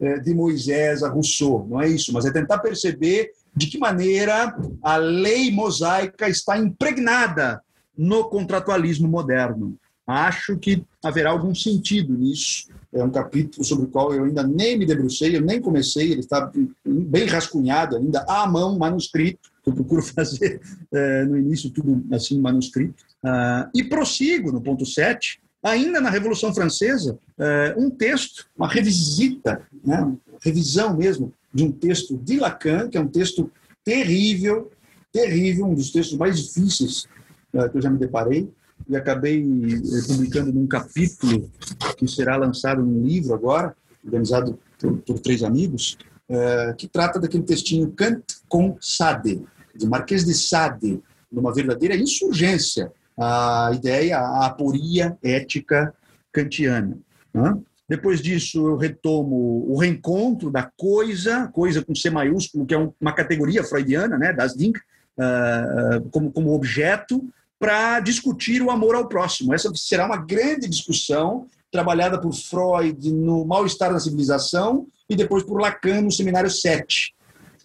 é, 0.00 0.18
de 0.20 0.34
Moisés 0.34 1.02
a 1.02 1.08
Rousseau, 1.08 1.66
não 1.68 1.80
é 1.80 1.88
isso, 1.88 2.12
mas 2.12 2.24
é 2.24 2.32
tentar 2.32 2.58
perceber 2.58 3.32
de 3.54 3.66
que 3.66 3.78
maneira 3.78 4.56
a 4.82 4.96
lei 4.96 5.50
mosaica 5.50 6.28
está 6.28 6.56
impregnada 6.56 7.60
no 7.96 8.24
contratualismo 8.24 9.08
moderno. 9.08 9.76
Acho 10.06 10.56
que 10.56 10.82
haverá 11.04 11.30
algum 11.30 11.54
sentido 11.54 12.16
nisso. 12.16 12.68
É 12.92 13.04
um 13.04 13.10
capítulo 13.10 13.62
sobre 13.64 13.84
o 13.84 13.88
qual 13.88 14.14
eu 14.14 14.24
ainda 14.24 14.42
nem 14.42 14.78
me 14.78 14.86
debrucei, 14.86 15.36
eu 15.36 15.42
nem 15.42 15.60
comecei, 15.60 16.12
ele 16.12 16.20
está 16.20 16.50
bem 16.86 17.26
rascunhado 17.26 17.96
ainda, 17.96 18.24
à 18.26 18.46
mão, 18.46 18.78
manuscrito. 18.78 19.47
Eu 19.68 19.74
procuro 19.74 20.02
fazer 20.14 20.60
é, 20.92 21.24
no 21.24 21.36
início 21.36 21.70
tudo 21.70 22.04
assim, 22.14 22.40
manuscrito. 22.40 23.04
Ah, 23.22 23.68
e 23.74 23.84
prossigo 23.84 24.52
no 24.52 24.60
ponto 24.60 24.86
7, 24.86 25.40
ainda 25.62 26.00
na 26.00 26.10
Revolução 26.10 26.54
Francesa, 26.54 27.18
é, 27.38 27.74
um 27.76 27.90
texto, 27.90 28.46
uma 28.56 28.68
revisita, 28.68 29.62
né, 29.84 30.12
revisão 30.40 30.96
mesmo, 30.96 31.32
de 31.52 31.64
um 31.64 31.72
texto 31.72 32.16
de 32.16 32.38
Lacan, 32.38 32.88
que 32.88 32.96
é 32.96 33.00
um 33.00 33.08
texto 33.08 33.50
terrível, 33.84 34.70
terrível, 35.12 35.66
um 35.66 35.74
dos 35.74 35.90
textos 35.90 36.16
mais 36.16 36.38
difíceis 36.38 37.06
uh, 37.54 37.68
que 37.70 37.78
eu 37.78 37.82
já 37.82 37.90
me 37.90 37.98
deparei 37.98 38.48
e 38.88 38.96
acabei 38.96 39.42
eh, 39.42 40.06
publicando 40.06 40.52
num 40.52 40.66
capítulo 40.66 41.50
que 41.96 42.06
será 42.06 42.36
lançado 42.36 42.82
num 42.82 43.04
livro 43.04 43.34
agora, 43.34 43.74
organizado 44.04 44.58
por, 44.78 44.98
por 44.98 45.18
três 45.18 45.42
amigos, 45.42 45.98
uh, 46.30 46.74
que 46.76 46.86
trata 46.86 47.18
daquele 47.18 47.42
textinho 47.42 47.90
Kant 47.90 48.22
com 48.48 48.76
Sade, 48.80 49.42
de 49.78 49.86
Marquês 49.86 50.24
de 50.24 50.34
Sade, 50.34 51.00
numa 51.30 51.54
verdadeira 51.54 51.96
insurgência 51.96 52.92
à 53.16 53.70
ideia, 53.72 54.18
à 54.18 54.46
aporia 54.46 55.16
ética 55.22 55.94
kantiana. 56.32 56.98
Né? 57.32 57.56
Depois 57.88 58.20
disso, 58.20 58.68
eu 58.68 58.76
retomo 58.76 59.64
o 59.66 59.78
reencontro 59.78 60.50
da 60.50 60.70
coisa, 60.76 61.48
coisa 61.48 61.82
com 61.82 61.94
C 61.94 62.10
maiúsculo, 62.10 62.66
que 62.66 62.74
é 62.74 62.90
uma 63.00 63.12
categoria 63.14 63.64
freudiana, 63.64 64.18
né, 64.18 64.32
das 64.32 64.54
Ding, 64.54 64.74
uh, 64.76 66.08
como, 66.10 66.30
como 66.30 66.52
objeto, 66.52 67.26
para 67.58 67.98
discutir 68.00 68.60
o 68.62 68.70
amor 68.70 68.94
ao 68.94 69.08
próximo. 69.08 69.54
Essa 69.54 69.72
será 69.74 70.04
uma 70.04 70.18
grande 70.18 70.68
discussão 70.68 71.46
trabalhada 71.72 72.20
por 72.20 72.32
Freud 72.32 73.10
no 73.10 73.44
Mal-Estar 73.44 73.92
da 73.92 74.00
Civilização 74.00 74.86
e 75.08 75.16
depois 75.16 75.42
por 75.42 75.60
Lacan 75.60 76.02
no 76.02 76.12
Seminário 76.12 76.50
7. 76.50 77.14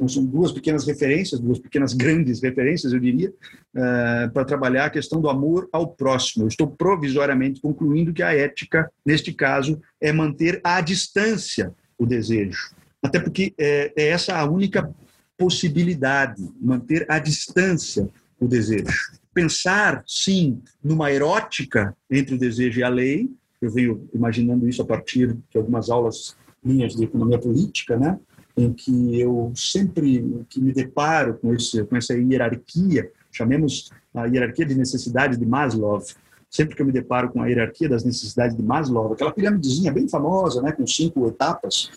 São 0.08 0.26
duas 0.26 0.52
pequenas 0.52 0.86
referências, 0.86 1.40
duas 1.40 1.60
pequenas 1.60 1.94
grandes 1.96 2.42
referências, 2.42 2.94
eu 2.94 3.00
diria, 3.00 3.30
uh, 3.30 4.32
para 4.32 4.46
trabalhar 4.46 4.86
a 4.86 4.90
questão 4.90 5.22
do 5.22 5.30
amor 5.30 5.68
ao 5.72 5.88
próximo. 5.88 6.44
Eu 6.44 6.48
estou 6.48 6.68
provisoriamente 6.68 7.62
concluindo 7.62 8.14
que 8.14 8.24
a 8.24 8.34
ética, 8.34 8.90
neste 9.06 9.34
caso, 9.34 9.82
é 10.00 10.12
manter 10.12 10.60
à 10.64 10.82
distância 10.82 11.74
o 11.98 12.06
desejo. 12.06 12.72
Até 13.02 13.20
porque 13.20 13.54
é, 13.58 13.92
é 13.96 14.08
essa 14.08 14.38
a 14.38 14.46
única 14.46 14.90
possibilidade, 15.38 16.42
manter 16.62 17.06
à 17.10 17.20
distância 17.20 18.10
o 18.40 18.48
desejo 18.48 19.14
pensar, 19.34 20.04
sim, 20.08 20.62
numa 20.84 21.12
erótica 21.12 21.96
entre 22.10 22.36
o 22.36 22.38
desejo 22.38 22.80
e 22.80 22.84
a 22.84 22.90
lei. 22.90 23.30
Eu 23.62 23.72
venho 23.72 24.08
imaginando 24.14 24.68
isso 24.68 24.82
a 24.82 24.86
partir 24.86 25.34
de 25.34 25.58
algumas 25.58 25.90
aulas 25.90 26.36
minhas 26.64 26.96
de 26.96 27.04
economia 27.04 27.40
política, 27.40 27.98
né? 27.98 28.20
Em 28.56 28.72
que 28.72 29.20
eu 29.20 29.52
sempre 29.56 30.46
que 30.50 30.62
me 30.62 30.72
deparo 30.72 31.36
com, 31.36 31.54
esse, 31.54 31.84
com 31.86 31.96
essa 31.96 32.14
hierarquia, 32.14 33.12
chamemos 33.32 33.90
a 34.14 34.26
hierarquia 34.26 34.66
de 34.66 34.76
necessidade 34.76 35.38
de 35.38 35.46
Maslow, 35.46 36.02
sempre 36.50 36.76
que 36.76 36.82
eu 36.82 36.86
me 36.86 36.92
deparo 36.92 37.32
com 37.32 37.42
a 37.42 37.48
hierarquia 37.48 37.90
das 37.90 38.04
necessidades 38.04 38.56
de 38.56 38.62
Maslow, 38.62 39.14
aquela 39.14 39.32
piramidezinha 39.32 39.92
bem 39.92 40.08
famosa, 40.08 40.62
né, 40.62 40.72
com 40.72 40.86
cinco 40.86 41.28
etapas, 41.28 41.90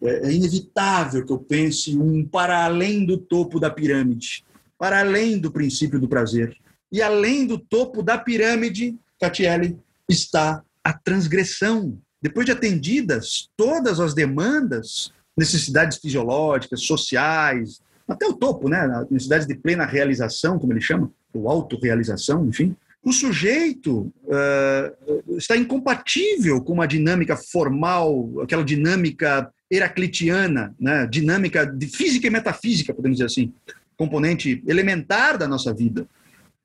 é, 0.00 0.28
é 0.28 0.32
inevitável 0.32 1.24
que 1.24 1.32
eu 1.32 1.38
pense 1.38 1.98
um 1.98 2.24
para 2.24 2.64
além 2.64 3.04
do 3.04 3.18
topo 3.18 3.58
da 3.58 3.70
pirâmide, 3.70 4.44
para 4.78 5.00
além 5.00 5.38
do 5.38 5.50
princípio 5.50 5.98
do 5.98 6.08
prazer. 6.08 6.56
E 6.92 7.02
além 7.02 7.46
do 7.46 7.58
topo 7.58 8.02
da 8.02 8.16
pirâmide, 8.16 8.96
Catiele, 9.20 9.76
está 10.08 10.62
a 10.84 10.92
transgressão. 10.92 11.98
Depois 12.22 12.46
de 12.46 12.52
atendidas 12.52 13.48
todas 13.56 13.98
as 13.98 14.14
demandas, 14.14 15.12
necessidades 15.36 15.98
fisiológicas, 15.98 16.82
sociais, 16.82 17.80
até 18.06 18.26
o 18.26 18.34
topo, 18.34 18.68
né? 18.68 19.06
necessidades 19.10 19.46
de 19.46 19.54
plena 19.54 19.84
realização, 19.84 20.58
como 20.58 20.72
ele 20.72 20.80
chama, 20.80 21.10
ou 21.32 21.48
autorrealização, 21.48 22.46
enfim, 22.46 22.76
o 23.02 23.12
sujeito 23.12 24.12
uh, 24.24 25.36
está 25.36 25.56
incompatível 25.56 26.60
com 26.62 26.72
uma 26.72 26.86
dinâmica 26.86 27.36
formal, 27.36 28.40
aquela 28.42 28.64
dinâmica 28.64 29.50
heraclitiana, 29.70 30.74
né? 30.80 31.06
dinâmica 31.06 31.66
de 31.66 31.86
física 31.86 32.26
e 32.26 32.30
metafísica, 32.30 32.94
podemos 32.94 33.18
dizer 33.18 33.26
assim, 33.26 33.52
componente 33.96 34.62
elementar 34.66 35.36
da 35.36 35.46
nossa 35.46 35.72
vida. 35.74 36.06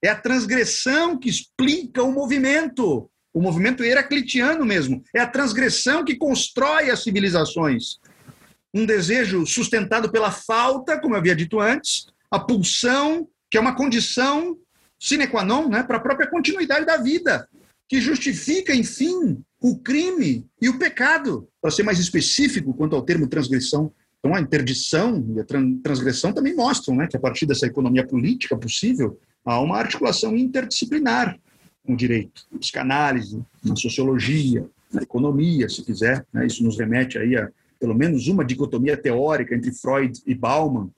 É 0.01 0.09
a 0.09 0.15
transgressão 0.15 1.17
que 1.17 1.29
explica 1.29 2.01
o 2.03 2.11
movimento, 2.11 3.09
o 3.33 3.41
movimento 3.41 3.83
heraclitiano 3.83 4.65
mesmo. 4.65 5.03
É 5.13 5.19
a 5.19 5.27
transgressão 5.27 6.05
que 6.05 6.15
constrói 6.15 6.89
as 6.89 7.03
civilizações. 7.03 7.99
Um 8.73 8.85
desejo 8.85 9.45
sustentado 9.45 10.11
pela 10.11 10.31
falta, 10.31 10.99
como 10.99 11.15
eu 11.15 11.19
havia 11.19 11.35
dito 11.35 11.59
antes, 11.59 12.07
a 12.29 12.39
pulsão, 12.39 13.27
que 13.49 13.57
é 13.57 13.61
uma 13.61 13.75
condição 13.75 14.57
sine 14.99 15.27
qua 15.27 15.43
non 15.43 15.69
né, 15.69 15.81
para 15.81 15.97
a 15.97 16.01
própria 16.01 16.29
continuidade 16.29 16.85
da 16.85 16.97
vida, 16.97 17.47
que 17.88 17.99
justifica, 18.01 18.75
enfim, 18.75 19.41
o 19.61 19.79
crime 19.79 20.45
e 20.61 20.69
o 20.69 20.77
pecado, 20.77 21.47
para 21.61 21.71
ser 21.71 21.83
mais 21.83 21.99
específico 21.99 22.73
quanto 22.73 22.95
ao 22.95 23.01
termo 23.01 23.27
transgressão. 23.27 23.91
Então, 24.19 24.35
a 24.35 24.41
interdição 24.41 25.25
e 25.35 25.39
a 25.39 25.45
transgressão 25.81 26.33
também 26.33 26.53
mostram 26.53 26.95
né, 26.95 27.07
que, 27.07 27.15
a 27.15 27.19
partir 27.19 27.45
dessa 27.45 27.65
economia 27.65 28.05
política 28.05 28.57
possível, 28.57 29.17
há 29.45 29.59
uma 29.61 29.77
articulação 29.77 30.35
interdisciplinar 30.35 31.39
com 31.83 31.93
o 31.93 31.97
direito, 31.97 32.45
na 32.51 32.59
psicanálise, 32.59 33.41
na 33.63 33.75
sociologia, 33.75 34.69
na 34.91 35.01
economia, 35.01 35.69
se 35.69 35.83
quiser. 35.83 36.25
Né, 36.33 36.45
isso 36.45 36.63
nos 36.63 36.77
remete 36.77 37.17
aí 37.17 37.35
a 37.38 37.49
pelo 37.79 37.95
menos 37.95 38.27
uma 38.27 38.43
dicotomia 38.43 38.98
teórica 38.98 39.55
entre 39.55 39.71
Freud 39.71 40.19
e 40.25 40.36
Bauman. 40.36 40.89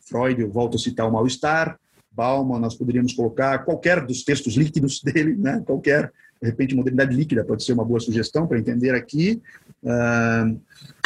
Freud, 0.00 0.40
eu 0.40 0.50
volto 0.50 0.76
a 0.76 0.78
citar 0.78 1.08
o 1.08 1.12
mal-estar, 1.12 1.78
Bauman, 2.16 2.58
nós 2.58 2.74
poderíamos 2.74 3.12
colocar 3.12 3.58
qualquer 3.60 4.04
dos 4.04 4.24
textos 4.24 4.54
líquidos 4.54 5.00
dele, 5.04 5.36
né, 5.36 5.62
qualquer, 5.66 6.12
de 6.40 6.48
repente, 6.48 6.74
modernidade 6.74 7.14
líquida 7.14 7.44
pode 7.44 7.64
ser 7.64 7.72
uma 7.72 7.84
boa 7.84 8.00
sugestão 8.00 8.46
para 8.46 8.58
entender 8.58 8.94
aqui. 8.94 9.40
Uh, 9.82 10.52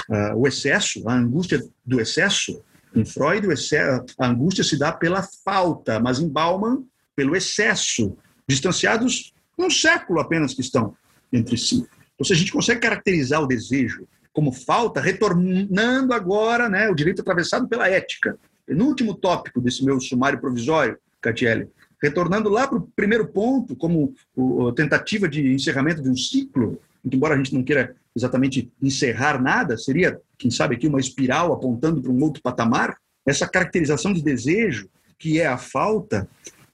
uh, 0.09 0.37
o 0.37 0.47
excesso, 0.47 1.09
a 1.09 1.15
angústia 1.15 1.63
do 1.85 2.01
excesso. 2.01 2.63
Em 2.95 3.05
Freud, 3.05 3.47
excesso, 3.49 4.05
a 4.19 4.27
angústia 4.27 4.65
se 4.65 4.79
dá 4.79 4.93
pela 4.93 5.23
falta, 5.45 6.01
mas 6.01 6.19
em 6.19 6.29
Bauman, 6.29 6.85
pelo 7.15 7.37
excesso. 7.37 8.17
Distanciados 8.49 9.33
um 9.59 9.71
século 9.71 10.21
apenas 10.21 10.55
que 10.55 10.61
estão 10.61 10.95
entre 11.33 11.57
si. 11.57 11.87
Então, 12.15 12.25
se 12.25 12.33
a 12.33 12.37
gente 12.37 12.53
consegue 12.53 12.81
caracterizar 12.81 13.43
o 13.43 13.47
desejo 13.47 14.07
como 14.33 14.53
falta, 14.53 15.01
retornando 15.01 16.13
agora 16.13 16.69
né, 16.69 16.89
o 16.89 16.95
direito 16.95 17.23
atravessado 17.23 17.69
pela 17.69 17.89
ética, 17.89 18.39
no 18.69 18.87
último 18.87 19.15
tópico 19.15 19.61
desse 19.61 19.85
meu 19.85 20.01
sumário 20.01 20.41
provisório, 20.41 20.97
Catiele, 21.21 21.69
retornando 22.03 22.49
lá 22.49 22.67
para 22.67 22.79
o 22.79 22.89
primeiro 22.97 23.27
ponto, 23.29 23.77
como 23.77 24.15
a 24.69 24.73
tentativa 24.73 25.29
de 25.29 25.53
encerramento 25.53 26.03
de 26.03 26.09
um 26.09 26.17
ciclo, 26.17 26.81
embora 27.05 27.35
a 27.35 27.37
gente 27.37 27.55
não 27.55 27.63
queira 27.63 27.95
exatamente 28.15 28.71
encerrar 28.81 29.41
nada, 29.41 29.77
seria, 29.77 30.19
quem 30.39 30.51
sabe 30.51 30.77
aqui, 30.77 30.87
uma 30.87 31.01
espiral 31.01 31.53
apontando 31.53 32.01
para 32.01 32.11
um 32.11 32.23
outro 32.23 32.43
patamar. 32.43 32.97
Essa 33.27 33.47
caracterização 33.47 34.13
de 34.13 34.23
desejo, 34.23 34.89
que 35.19 35.39
é 35.39 35.47
a 35.47 35.59
falta, 35.59 36.29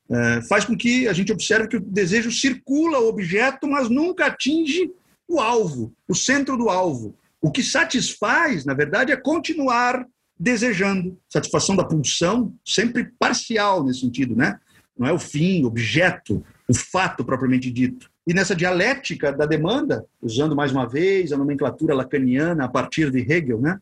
é, 0.08 0.42
faz 0.42 0.64
com 0.64 0.76
que 0.76 1.08
a 1.08 1.12
gente 1.12 1.32
observe 1.32 1.68
que 1.68 1.76
o 1.76 1.80
desejo 1.80 2.30
circula 2.30 3.00
o 3.00 3.08
objeto, 3.08 3.66
mas 3.66 3.88
nunca 3.88 4.26
atinge 4.26 4.90
o 5.28 5.40
alvo, 5.40 5.92
o 6.08 6.14
centro 6.14 6.56
do 6.56 6.70
alvo. 6.70 7.14
O 7.40 7.50
que 7.50 7.62
satisfaz, 7.62 8.64
na 8.64 8.74
verdade, 8.74 9.12
é 9.12 9.16
continuar 9.16 10.06
desejando. 10.38 11.18
Satisfação 11.28 11.76
da 11.76 11.84
pulsão, 11.84 12.54
sempre 12.64 13.12
parcial 13.18 13.84
nesse 13.84 14.00
sentido, 14.00 14.34
né? 14.36 14.58
Não 14.98 15.06
é 15.06 15.12
o 15.12 15.18
fim, 15.18 15.62
o 15.62 15.66
objeto, 15.66 16.44
o 16.68 16.74
fato 16.74 17.24
propriamente 17.24 17.70
dito. 17.70 18.10
E 18.26 18.34
nessa 18.34 18.56
dialética 18.56 19.32
da 19.32 19.46
demanda, 19.46 20.04
usando 20.20 20.56
mais 20.56 20.72
uma 20.72 20.88
vez 20.88 21.32
a 21.32 21.36
nomenclatura 21.36 21.94
lacaniana 21.94 22.64
a 22.64 22.68
partir 22.68 23.10
de 23.10 23.20
Hegel, 23.20 23.60
né, 23.60 23.78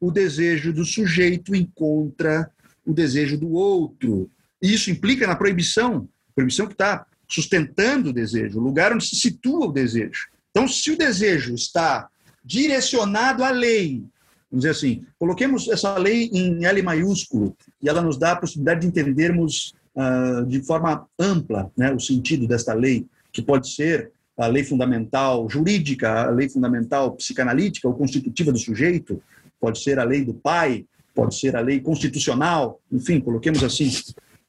o 0.00 0.10
desejo 0.10 0.72
do 0.72 0.84
sujeito 0.84 1.54
encontra 1.54 2.50
o 2.86 2.92
desejo 2.92 3.36
do 3.36 3.52
outro. 3.52 4.30
E 4.62 4.72
isso 4.72 4.90
implica 4.90 5.26
na 5.26 5.36
proibição, 5.36 6.08
proibição 6.34 6.66
que 6.66 6.72
está 6.72 7.06
sustentando 7.28 8.10
o 8.10 8.12
desejo, 8.12 8.58
o 8.58 8.62
lugar 8.62 8.92
onde 8.92 9.06
se 9.06 9.16
situa 9.16 9.66
o 9.66 9.72
desejo. 9.72 10.28
Então, 10.50 10.66
se 10.66 10.90
o 10.90 10.98
desejo 10.98 11.54
está 11.54 12.08
direcionado 12.44 13.44
à 13.44 13.50
lei, 13.50 14.04
vamos 14.50 14.64
dizer 14.64 14.70
assim, 14.70 15.04
coloquemos 15.18 15.68
essa 15.68 15.96
lei 15.96 16.30
em 16.32 16.64
L 16.64 16.82
maiúsculo 16.82 17.56
e 17.82 17.88
ela 17.88 18.02
nos 18.02 18.18
dá 18.18 18.32
a 18.32 18.36
possibilidade 18.36 18.80
de 18.80 18.86
entendermos 18.88 19.74
uh, 19.94 20.44
de 20.46 20.62
forma 20.62 21.06
ampla 21.18 21.70
né, 21.76 21.92
o 21.92 22.00
sentido 22.00 22.46
desta 22.46 22.74
lei 22.74 23.06
que 23.32 23.42
pode 23.42 23.68
ser 23.72 24.10
a 24.36 24.46
lei 24.46 24.64
fundamental 24.64 25.48
jurídica, 25.48 26.26
a 26.26 26.30
lei 26.30 26.48
fundamental 26.48 27.12
psicanalítica 27.12 27.88
ou 27.88 27.94
constitutiva 27.94 28.50
do 28.50 28.58
sujeito, 28.58 29.22
pode 29.60 29.80
ser 29.82 29.98
a 29.98 30.04
lei 30.04 30.24
do 30.24 30.34
pai, 30.34 30.84
pode 31.14 31.38
ser 31.38 31.54
a 31.54 31.60
lei 31.60 31.80
constitucional, 31.80 32.80
enfim, 32.90 33.20
coloquemos 33.20 33.62
assim. 33.62 33.90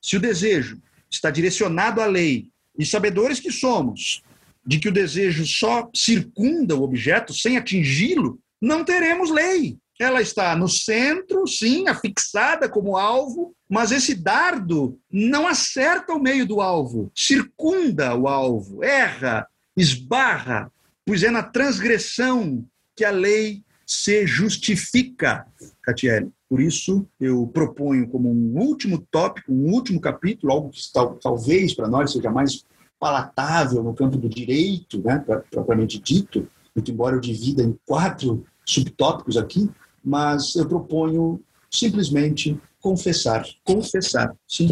Se 0.02 0.18
o 0.18 0.20
desejo 0.20 0.82
está 1.10 1.30
direcionado 1.30 2.02
à 2.02 2.06
lei, 2.06 2.50
e 2.78 2.86
sabedores 2.86 3.40
que 3.40 3.52
somos, 3.52 4.24
de 4.66 4.80
que 4.80 4.90
o 4.90 4.94
desejo 4.94 5.46
só 5.46 5.90
circunda 5.94 6.76
o 6.76 6.84
objeto 6.84 7.34
sem 7.34 7.58
atingi-lo, 7.58 8.40
não 8.62 8.84
teremos 8.84 9.30
lei. 9.30 9.78
Ela 10.00 10.22
está 10.22 10.56
no 10.56 10.68
centro, 10.68 11.46
sim, 11.48 11.88
afixada 11.88 12.68
como 12.68 12.98
alvo, 12.98 13.54
mas 13.70 13.92
esse 13.92 14.16
dardo 14.16 14.98
não 15.12 15.48
acerta 15.48 16.14
o 16.14 16.22
meio 16.22 16.46
do 16.46 16.62
alvo, 16.62 17.12
circunda 17.16 18.16
o 18.16 18.28
alvo, 18.28 18.84
erra, 18.84 19.48
esbarra, 19.78 20.72
pois 21.06 21.24
é 21.24 21.30
na 21.30 21.44
transgressão 21.44 22.66
que 22.96 23.06
a 23.06 23.12
lei 23.12 23.64
se 23.86 24.26
justifica, 24.26 25.46
Catiele. 25.82 26.32
Por 26.50 26.62
isso, 26.62 27.08
eu 27.20 27.48
proponho 27.48 28.08
como 28.08 28.30
um 28.30 28.60
último 28.60 29.00
tópico, 29.10 29.52
um 29.52 29.72
último 29.72 30.00
capítulo, 30.00 30.54
algo 30.54 30.70
que 30.70 30.80
tal, 30.94 31.16
talvez 31.16 31.74
para 31.74 31.88
nós 31.88 32.12
seja 32.12 32.30
mais 32.30 32.64
palatável 33.04 33.84
no 33.84 33.94
campo 33.94 34.16
do 34.16 34.30
direito, 34.30 34.98
né, 35.04 35.22
propriamente 35.52 36.00
dito, 36.00 36.48
muito 36.74 36.90
embora 36.90 37.18
eu 37.18 37.20
divida 37.20 37.62
em 37.62 37.78
quatro 37.86 38.46
subtópicos 38.66 39.36
aqui, 39.36 39.70
mas 40.02 40.56
eu 40.56 40.66
proponho 40.66 41.42
simplesmente 41.70 42.58
confessar. 42.80 43.46
Confessar, 43.66 44.34
sim. 44.48 44.70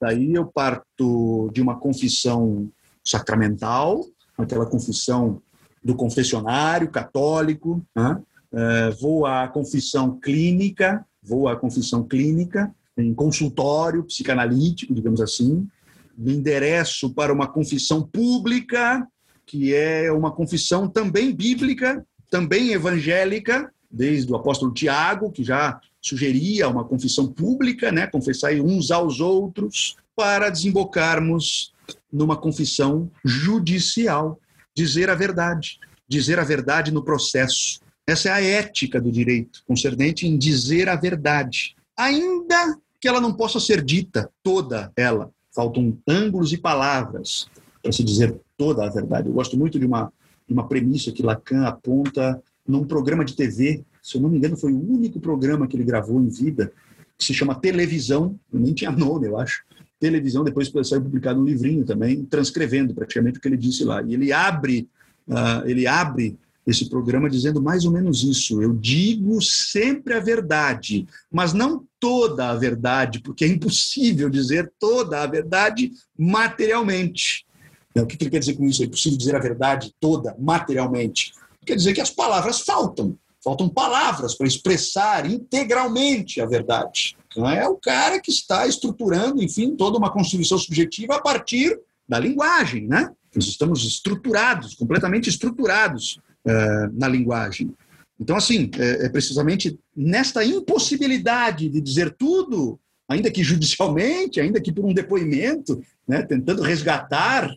Daí 0.00 0.32
eu 0.32 0.46
parto 0.46 1.50
de 1.52 1.60
uma 1.60 1.78
confissão 1.78 2.70
sacramental, 3.04 4.02
aquela 4.38 4.64
confissão 4.64 5.42
do 5.84 5.94
confessionário 5.94 6.90
católico, 6.90 7.84
né? 7.94 8.18
é, 8.50 8.90
vou 8.92 9.26
à 9.26 9.46
confissão 9.46 10.18
clínica, 10.18 11.04
vou 11.22 11.48
à 11.48 11.54
confissão 11.54 12.02
clínica, 12.02 12.74
em 12.96 13.12
consultório 13.12 14.04
psicanalítico, 14.04 14.94
digamos 14.94 15.20
assim, 15.20 15.68
me 16.16 16.34
endereço 16.34 17.12
para 17.12 17.32
uma 17.32 17.46
confissão 17.46 18.02
pública, 18.02 19.06
que 19.46 19.74
é 19.74 20.10
uma 20.12 20.30
confissão 20.30 20.88
também 20.88 21.34
bíblica, 21.34 22.04
também 22.30 22.72
evangélica, 22.72 23.70
desde 23.90 24.32
o 24.32 24.36
apóstolo 24.36 24.72
Tiago, 24.72 25.30
que 25.30 25.44
já 25.44 25.80
sugeria 26.00 26.68
uma 26.68 26.84
confissão 26.84 27.26
pública, 27.26 27.92
né, 27.92 28.06
confessar 28.06 28.52
uns 28.54 28.90
aos 28.90 29.20
outros, 29.20 29.96
para 30.16 30.50
desembocarmos 30.50 31.72
numa 32.12 32.36
confissão 32.36 33.10
judicial, 33.24 34.38
dizer 34.74 35.10
a 35.10 35.14
verdade, 35.14 35.78
dizer 36.08 36.38
a 36.38 36.44
verdade 36.44 36.92
no 36.92 37.04
processo. 37.04 37.80
Essa 38.06 38.28
é 38.28 38.32
a 38.32 38.42
ética 38.42 39.00
do 39.00 39.10
direito, 39.10 39.62
concernente 39.66 40.26
em 40.26 40.36
dizer 40.36 40.88
a 40.88 40.96
verdade, 40.96 41.74
ainda 41.96 42.78
que 43.00 43.08
ela 43.08 43.20
não 43.20 43.32
possa 43.32 43.58
ser 43.60 43.82
dita 43.82 44.30
toda 44.42 44.92
ela. 44.96 45.30
Faltam 45.54 45.96
ângulos 46.08 46.52
e 46.52 46.58
palavras 46.58 47.46
para 47.82 47.92
se 47.92 48.02
dizer 48.02 48.40
toda 48.56 48.84
a 48.84 48.90
verdade. 48.90 49.28
Eu 49.28 49.34
gosto 49.34 49.56
muito 49.56 49.78
de 49.78 49.86
uma, 49.86 50.12
de 50.46 50.52
uma 50.52 50.66
premissa 50.66 51.12
que 51.12 51.22
Lacan 51.22 51.64
aponta 51.64 52.42
num 52.66 52.84
programa 52.84 53.24
de 53.24 53.36
TV, 53.36 53.84
se 54.02 54.16
eu 54.16 54.22
não 54.22 54.28
me 54.28 54.38
engano, 54.38 54.56
foi 54.56 54.72
o 54.72 54.92
único 54.92 55.20
programa 55.20 55.66
que 55.66 55.76
ele 55.76 55.84
gravou 55.84 56.20
em 56.20 56.28
vida, 56.28 56.72
que 57.16 57.24
se 57.24 57.34
chama 57.34 57.54
Televisão, 57.54 58.38
nem 58.52 58.72
tinha 58.72 58.90
nome, 58.90 59.26
eu 59.26 59.38
acho. 59.38 59.64
Televisão, 60.00 60.44
depois 60.44 60.70
saiu 60.84 61.02
publicado 61.02 61.40
um 61.40 61.44
livrinho 61.44 61.84
também, 61.84 62.24
transcrevendo 62.24 62.94
praticamente 62.94 63.38
o 63.38 63.40
que 63.40 63.48
ele 63.48 63.56
disse 63.56 63.84
lá. 63.84 64.02
E 64.02 64.14
ele 64.14 64.32
abre, 64.32 64.88
uh, 65.28 65.66
ele 65.66 65.86
abre 65.86 66.36
esse 66.66 66.88
programa 66.88 67.28
dizendo 67.28 67.62
mais 67.62 67.84
ou 67.84 67.92
menos 67.92 68.22
isso. 68.22 68.62
Eu 68.62 68.74
digo 68.74 69.40
sempre 69.42 70.14
a 70.14 70.20
verdade, 70.20 71.06
mas 71.30 71.52
não 71.52 71.84
toda 72.00 72.50
a 72.50 72.54
verdade, 72.54 73.20
porque 73.20 73.44
é 73.44 73.48
impossível 73.48 74.30
dizer 74.30 74.72
toda 74.78 75.22
a 75.22 75.26
verdade 75.26 75.92
materialmente. 76.18 77.44
O 77.96 78.06
que 78.06 78.16
ele 78.20 78.30
quer 78.30 78.40
dizer 78.40 78.54
com 78.54 78.64
isso? 78.64 78.82
É 78.82 78.86
impossível 78.86 79.18
dizer 79.18 79.36
a 79.36 79.40
verdade 79.40 79.94
toda 80.00 80.34
materialmente 80.38 81.32
quer 81.64 81.76
dizer 81.76 81.94
que 81.94 82.00
as 82.00 82.10
palavras 82.10 82.60
faltam. 82.60 83.16
Faltam 83.42 83.68
palavras 83.68 84.34
para 84.34 84.46
expressar 84.46 85.30
integralmente 85.30 86.40
a 86.40 86.46
verdade. 86.46 87.16
Não 87.36 87.48
é 87.48 87.68
o 87.68 87.76
cara 87.76 88.20
que 88.20 88.30
está 88.30 88.66
estruturando, 88.66 89.42
enfim, 89.42 89.76
toda 89.76 89.98
uma 89.98 90.10
constituição 90.10 90.56
subjetiva 90.56 91.16
a 91.16 91.20
partir 91.20 91.78
da 92.08 92.18
linguagem, 92.18 92.86
né? 92.86 93.10
Nós 93.34 93.46
estamos 93.46 93.84
estruturados, 93.84 94.74
completamente 94.74 95.28
estruturados 95.28 96.20
uh, 96.46 96.92
na 96.92 97.08
linguagem. 97.08 97.72
Então, 98.18 98.36
assim, 98.36 98.70
é, 98.78 99.06
é, 99.06 99.08
precisamente 99.08 99.78
nesta 99.96 100.44
impossibilidade 100.44 101.68
de 101.68 101.80
dizer 101.80 102.14
tudo, 102.16 102.78
ainda 103.08 103.30
que 103.30 103.42
judicialmente, 103.42 104.40
ainda 104.40 104.60
que 104.60 104.72
por 104.72 104.84
um 104.84 104.94
depoimento, 104.94 105.82
né, 106.06 106.22
tentando 106.22 106.62
resgatar 106.62 107.50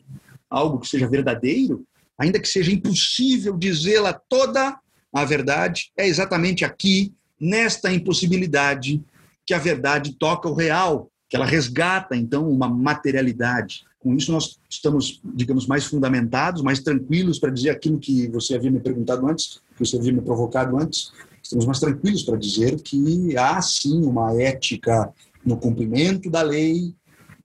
algo 0.50 0.80
que 0.80 0.88
seja 0.88 1.08
verdadeiro, 1.08 1.86
ainda 2.18 2.40
que 2.40 2.48
seja 2.48 2.72
impossível 2.72 3.56
dizê-la 3.56 4.14
toda 4.14 4.78
a 5.14 5.26
verdade, 5.26 5.92
é 5.96 6.08
exatamente 6.08 6.66
aqui, 6.66 7.14
nesta 7.40 7.94
impossibilidade, 7.94 9.02
que 9.46 9.54
a 9.54 9.60
verdade 9.60 10.14
toca 10.14 10.50
o 10.50 10.54
real, 10.54 11.10
que 11.30 11.36
ela 11.36 11.46
resgata, 11.46 12.16
então, 12.16 12.50
uma 12.50 12.68
materialidade. 12.68 13.84
Com 14.00 14.16
isso, 14.16 14.32
nós 14.32 14.60
estamos, 14.70 15.20
digamos, 15.34 15.66
mais 15.66 15.86
fundamentados, 15.86 16.62
mais 16.62 16.80
tranquilos 16.80 17.40
para 17.40 17.52
dizer 17.52 17.72
aquilo 17.72 17.98
que 17.98 18.28
você 18.28 18.56
havia 18.56 18.70
me 18.70 18.80
perguntado 18.80 19.28
antes, 19.28 19.60
que 19.76 19.86
você 19.86 19.98
havia 19.98 20.14
me 20.14 20.22
provocado 20.22 20.78
antes. 20.78 21.12
Estamos 21.42 21.66
mais 21.66 21.80
tranquilos 21.80 22.24
para 22.24 22.38
dizer 22.38 22.80
que 22.82 23.36
há, 23.38 23.60
sim, 23.62 24.04
uma 24.04 24.40
ética 24.40 25.12
no 25.44 25.58
cumprimento 25.58 26.30
da 26.30 26.42
lei, 26.42 26.94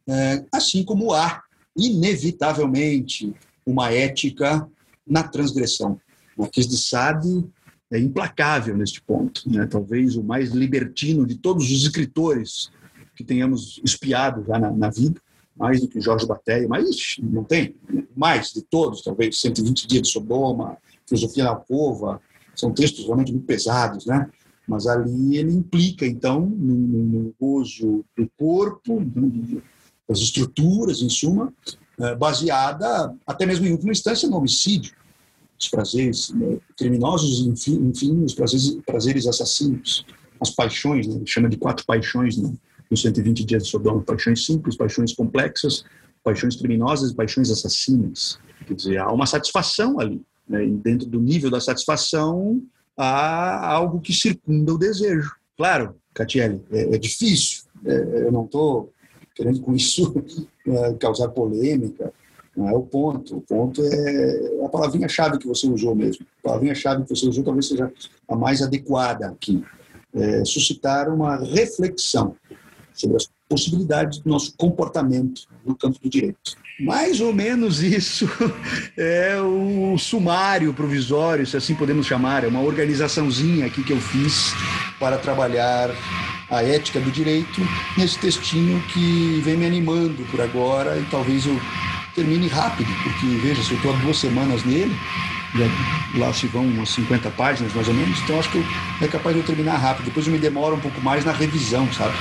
é, 0.06 0.44
assim 0.52 0.84
como 0.84 1.12
há, 1.12 1.42
inevitavelmente, 1.76 3.32
uma 3.64 3.90
ética 3.90 4.68
na 5.06 5.22
transgressão. 5.22 5.98
Marquês 6.36 6.66
de 6.66 6.76
Sade 6.76 7.46
é 7.90 7.98
implacável 7.98 8.76
neste 8.76 9.00
ponto. 9.00 9.48
Né? 9.48 9.66
Talvez 9.66 10.16
o 10.16 10.22
mais 10.22 10.50
libertino 10.50 11.26
de 11.26 11.36
todos 11.36 11.64
os 11.70 11.82
escritores 11.82 12.70
que 13.14 13.24
tenhamos 13.24 13.80
espiado 13.84 14.44
já 14.46 14.58
na, 14.58 14.70
na 14.70 14.90
vida 14.90 15.20
mais 15.56 15.80
do 15.80 15.88
que 15.88 16.00
Jorge 16.00 16.26
Batéia, 16.26 16.66
mas 16.68 17.16
não 17.22 17.44
tem, 17.44 17.74
mais 18.16 18.52
de 18.52 18.62
todos, 18.62 19.02
talvez 19.02 19.40
120 19.40 19.86
dias 19.86 20.02
de 20.02 20.08
Sodoma, 20.08 20.78
Filosofia 21.06 21.44
da 21.44 21.50
Alcova, 21.50 22.20
são 22.54 22.72
textos 22.72 23.04
realmente 23.04 23.32
muito 23.32 23.46
pesados, 23.46 24.06
né? 24.06 24.30
Mas 24.66 24.86
ali 24.86 25.36
ele 25.36 25.52
implica, 25.52 26.06
então, 26.06 26.40
no, 26.40 26.74
no 26.74 27.34
gozo 27.40 28.04
do 28.16 28.30
corpo, 28.38 29.02
das 30.08 30.18
estruturas, 30.18 31.02
em 31.02 31.08
suma, 31.08 31.52
é, 31.98 32.14
baseada, 32.14 33.14
até 33.26 33.44
mesmo 33.44 33.66
em 33.66 33.72
última 33.72 33.92
instância, 33.92 34.28
no 34.28 34.36
homicídio, 34.36 34.94
os 35.58 35.68
prazeres 35.68 36.30
né, 36.30 36.58
criminosos, 36.76 37.46
enfim, 37.46 37.88
enfim 37.88 38.24
os 38.24 38.34
prazeres, 38.34 38.78
prazeres 38.84 39.26
assassinos, 39.26 40.04
as 40.40 40.50
paixões, 40.50 41.06
né? 41.06 41.16
ele 41.16 41.26
chama 41.26 41.48
de 41.48 41.56
quatro 41.56 41.84
paixões, 41.86 42.36
né? 42.36 42.52
Nos 42.92 43.00
120 43.00 43.44
dias 43.46 43.64
de 43.64 43.70
Sodoma, 43.70 44.02
paixões 44.02 44.44
simples, 44.44 44.76
paixões 44.76 45.14
complexas, 45.14 45.84
paixões 46.22 46.56
criminosas 46.56 47.12
paixões 47.12 47.50
assassinas. 47.50 48.38
Quer 48.66 48.74
dizer, 48.74 48.98
há 48.98 49.10
uma 49.10 49.26
satisfação 49.26 49.98
ali. 49.98 50.20
Né? 50.46 50.66
E 50.66 50.70
dentro 50.70 51.08
do 51.08 51.18
nível 51.18 51.50
da 51.50 51.60
satisfação, 51.60 52.62
há 52.96 53.66
algo 53.66 54.00
que 54.00 54.12
circunda 54.12 54.74
o 54.74 54.78
desejo. 54.78 55.34
Claro, 55.56 55.96
Catiele, 56.14 56.62
é, 56.70 56.94
é 56.94 56.98
difícil. 56.98 57.64
É, 57.84 58.26
eu 58.26 58.32
não 58.32 58.44
estou 58.44 58.92
querendo 59.34 59.60
com 59.60 59.74
isso 59.74 60.14
é, 60.66 60.92
causar 60.94 61.28
polêmica. 61.28 62.12
Não 62.54 62.68
é 62.68 62.74
o 62.74 62.82
ponto. 62.82 63.38
O 63.38 63.40
ponto 63.40 63.82
é 63.82 64.64
a 64.64 64.68
palavrinha-chave 64.68 65.38
que 65.38 65.48
você 65.48 65.66
usou 65.66 65.94
mesmo. 65.94 66.26
A 66.40 66.48
palavrinha-chave 66.48 67.04
que 67.04 67.08
você 67.08 67.26
usou 67.26 67.42
talvez 67.42 67.68
seja 67.68 67.90
a 68.28 68.36
mais 68.36 68.60
adequada 68.60 69.28
aqui. 69.28 69.64
É, 70.14 70.44
suscitar 70.44 71.08
uma 71.08 71.36
reflexão 71.36 72.36
sobre 72.94 73.16
as 73.16 73.30
possibilidades 73.48 74.18
do 74.20 74.30
nosso 74.30 74.54
comportamento 74.56 75.42
no 75.64 75.74
campo 75.74 75.98
do 76.02 76.08
direito. 76.08 76.56
Mais 76.80 77.20
ou 77.20 77.32
menos 77.32 77.82
isso 77.82 78.28
é 78.96 79.40
o 79.40 79.96
sumário 79.98 80.72
provisório, 80.72 81.46
se 81.46 81.56
assim 81.56 81.74
podemos 81.74 82.06
chamar, 82.06 82.44
é 82.44 82.48
uma 82.48 82.60
organizaçãozinha 82.60 83.66
aqui 83.66 83.84
que 83.84 83.92
eu 83.92 84.00
fiz 84.00 84.52
para 84.98 85.18
trabalhar 85.18 85.90
a 86.50 86.62
ética 86.62 87.00
do 87.00 87.10
direito 87.10 87.60
nesse 87.96 88.18
textinho 88.18 88.82
que 88.88 89.40
vem 89.44 89.56
me 89.56 89.66
animando 89.66 90.24
por 90.30 90.40
agora 90.40 90.98
e 90.98 91.04
talvez 91.10 91.46
eu 91.46 91.58
termine 92.14 92.46
rápido, 92.46 92.90
porque 93.02 93.26
veja, 93.36 93.62
se 93.62 93.72
eu 93.72 93.76
estou 93.76 93.94
há 93.94 93.96
duas 93.96 94.18
semanas 94.18 94.62
nele, 94.64 94.94
lá 96.16 96.32
se 96.32 96.46
vão 96.46 96.64
umas 96.64 96.90
50 96.90 97.30
páginas 97.30 97.72
mais 97.74 97.88
ou 97.88 97.94
menos, 97.94 98.18
então 98.20 98.38
acho 98.38 98.50
que 98.50 98.62
é 99.00 99.08
capaz 99.08 99.34
de 99.34 99.42
eu 99.42 99.46
terminar 99.46 99.76
rápido. 99.76 100.06
Depois 100.06 100.26
eu 100.26 100.32
me 100.32 100.38
demoro 100.38 100.76
um 100.76 100.80
pouco 100.80 101.00
mais 101.00 101.24
na 101.24 101.32
revisão, 101.32 101.90
sabe? 101.92 102.14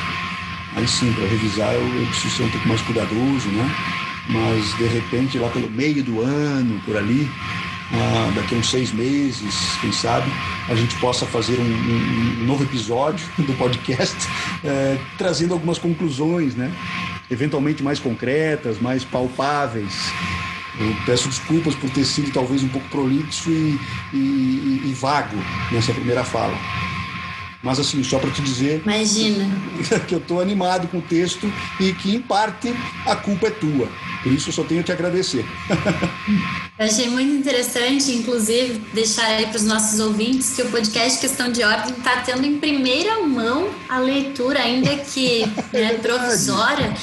Aí 0.75 0.87
sim, 0.87 1.11
para 1.13 1.25
revisar 1.25 1.73
eu, 1.73 1.81
eu, 1.81 2.07
preciso 2.07 2.37
ser 2.37 2.43
um 2.43 2.49
pouco 2.49 2.67
mais 2.67 2.81
cuidadoso, 2.81 3.49
né? 3.49 3.69
Mas 4.29 4.73
de 4.77 4.85
repente, 4.85 5.37
lá 5.37 5.49
pelo 5.49 5.69
meio 5.69 6.03
do 6.03 6.21
ano, 6.21 6.79
por 6.85 6.95
ali, 6.95 7.29
ah, 7.93 8.31
daqui 8.35 8.55
a 8.55 8.57
uns 8.57 8.69
seis 8.69 8.91
meses, 8.93 9.77
quem 9.81 9.91
sabe, 9.91 10.31
a 10.69 10.75
gente 10.75 10.95
possa 10.95 11.25
fazer 11.25 11.59
um, 11.59 11.63
um, 11.63 12.41
um 12.41 12.45
novo 12.45 12.63
episódio 12.63 13.25
do 13.37 13.53
podcast, 13.53 14.15
é, 14.63 14.97
trazendo 15.17 15.53
algumas 15.53 15.77
conclusões, 15.77 16.55
né? 16.55 16.71
Eventualmente 17.29 17.83
mais 17.83 17.99
concretas, 17.99 18.79
mais 18.79 19.03
palpáveis. 19.03 20.11
Eu 20.79 20.95
peço 21.05 21.27
desculpas 21.27 21.75
por 21.75 21.89
ter 21.89 22.05
sido 22.05 22.31
talvez 22.31 22.63
um 22.63 22.69
pouco 22.69 22.87
prolixo 22.87 23.51
e, 23.51 23.77
e, 24.13 24.81
e 24.85 24.93
vago 24.93 25.35
nessa 25.71 25.93
primeira 25.93 26.23
fala. 26.23 26.57
Mas, 27.63 27.79
assim, 27.79 28.03
só 28.03 28.17
para 28.17 28.31
te 28.31 28.41
dizer. 28.41 28.81
Imagina. 28.85 29.49
Que 30.07 30.15
eu 30.15 30.19
estou 30.19 30.41
animado 30.41 30.87
com 30.87 30.97
o 30.97 31.01
texto 31.01 31.51
e 31.79 31.93
que, 31.93 32.15
em 32.15 32.21
parte, 32.21 32.73
a 33.05 33.15
culpa 33.15 33.47
é 33.47 33.51
tua. 33.51 33.87
Por 34.23 34.31
isso, 34.31 34.49
eu 34.49 34.53
só 34.53 34.63
tenho 34.63 34.83
te 34.83 34.91
agradecer. 34.91 35.45
Eu 36.77 36.85
achei 36.85 37.09
muito 37.09 37.31
interessante, 37.31 38.11
inclusive, 38.11 38.81
deixar 38.93 39.25
aí 39.25 39.47
para 39.47 39.57
os 39.57 39.63
nossos 39.63 39.99
ouvintes 39.99 40.55
que 40.55 40.61
o 40.61 40.69
podcast 40.69 41.19
Questão 41.19 41.51
de 41.51 41.63
Ordem 41.63 41.93
está 41.95 42.21
tendo 42.21 42.45
em 42.45 42.57
primeira 42.57 43.21
mão 43.21 43.69
a 43.89 43.99
leitura, 43.99 44.59
ainda 44.61 44.95
que 44.97 45.43
é 45.73 45.93
provisória, 45.95 46.93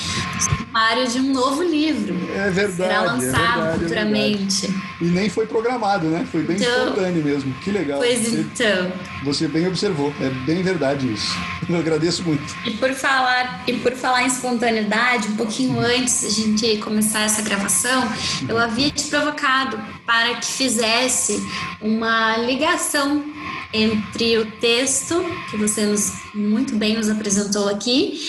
sumário 0.40 1.09
de 1.09 1.18
um 1.18 1.33
novo 1.33 1.62
livro. 1.62 2.16
É 2.35 2.50
verdade. 2.50 2.76
Será 2.76 2.94
é 2.94 3.00
lançado 3.00 3.22
é 3.22 3.76
verdade, 3.76 3.78
futuramente. 3.81 4.66
É 4.66 4.88
e 5.00 5.04
nem 5.04 5.28
foi 5.28 5.46
programado, 5.46 6.09
né? 6.09 6.26
Foi 6.31 6.42
bem 6.42 6.57
então, 6.57 6.88
espontâneo 6.88 7.24
mesmo. 7.24 7.54
Que 7.62 7.70
legal. 7.70 7.98
Pois 7.98 8.20
você, 8.20 8.40
então. 8.40 8.92
Você 9.24 9.48
bem 9.48 9.66
observou. 9.66 10.12
É 10.20 10.28
bem 10.44 10.62
verdade 10.62 11.12
isso. 11.12 11.37
Eu 11.68 11.76
agradeço 11.76 12.22
muito. 12.24 12.42
E 12.64 12.70
por 12.72 12.92
falar, 12.94 13.62
e 13.66 13.74
por 13.74 13.92
falar 13.92 14.22
em 14.22 14.26
espontaneidade, 14.26 15.28
um 15.28 15.37
pouquinho 15.37 15.78
antes 15.78 16.20
de 16.20 16.26
a 16.26 16.31
gente 16.31 16.78
começar 16.78 17.08
essa 17.16 17.42
gravação, 17.42 18.03
eu 18.49 18.59
havia 18.59 18.90
te 18.90 19.05
provocado 19.05 19.79
para 20.05 20.35
que 20.37 20.47
fizesse 20.47 21.40
uma 21.81 22.37
ligação 22.38 23.25
entre 23.73 24.38
o 24.38 24.51
texto 24.53 25.25
que 25.51 25.57
você 25.57 25.87
nos, 25.87 26.12
muito 26.35 26.77
bem 26.77 26.97
nos 26.97 27.09
apresentou 27.09 27.68
aqui 27.68 28.21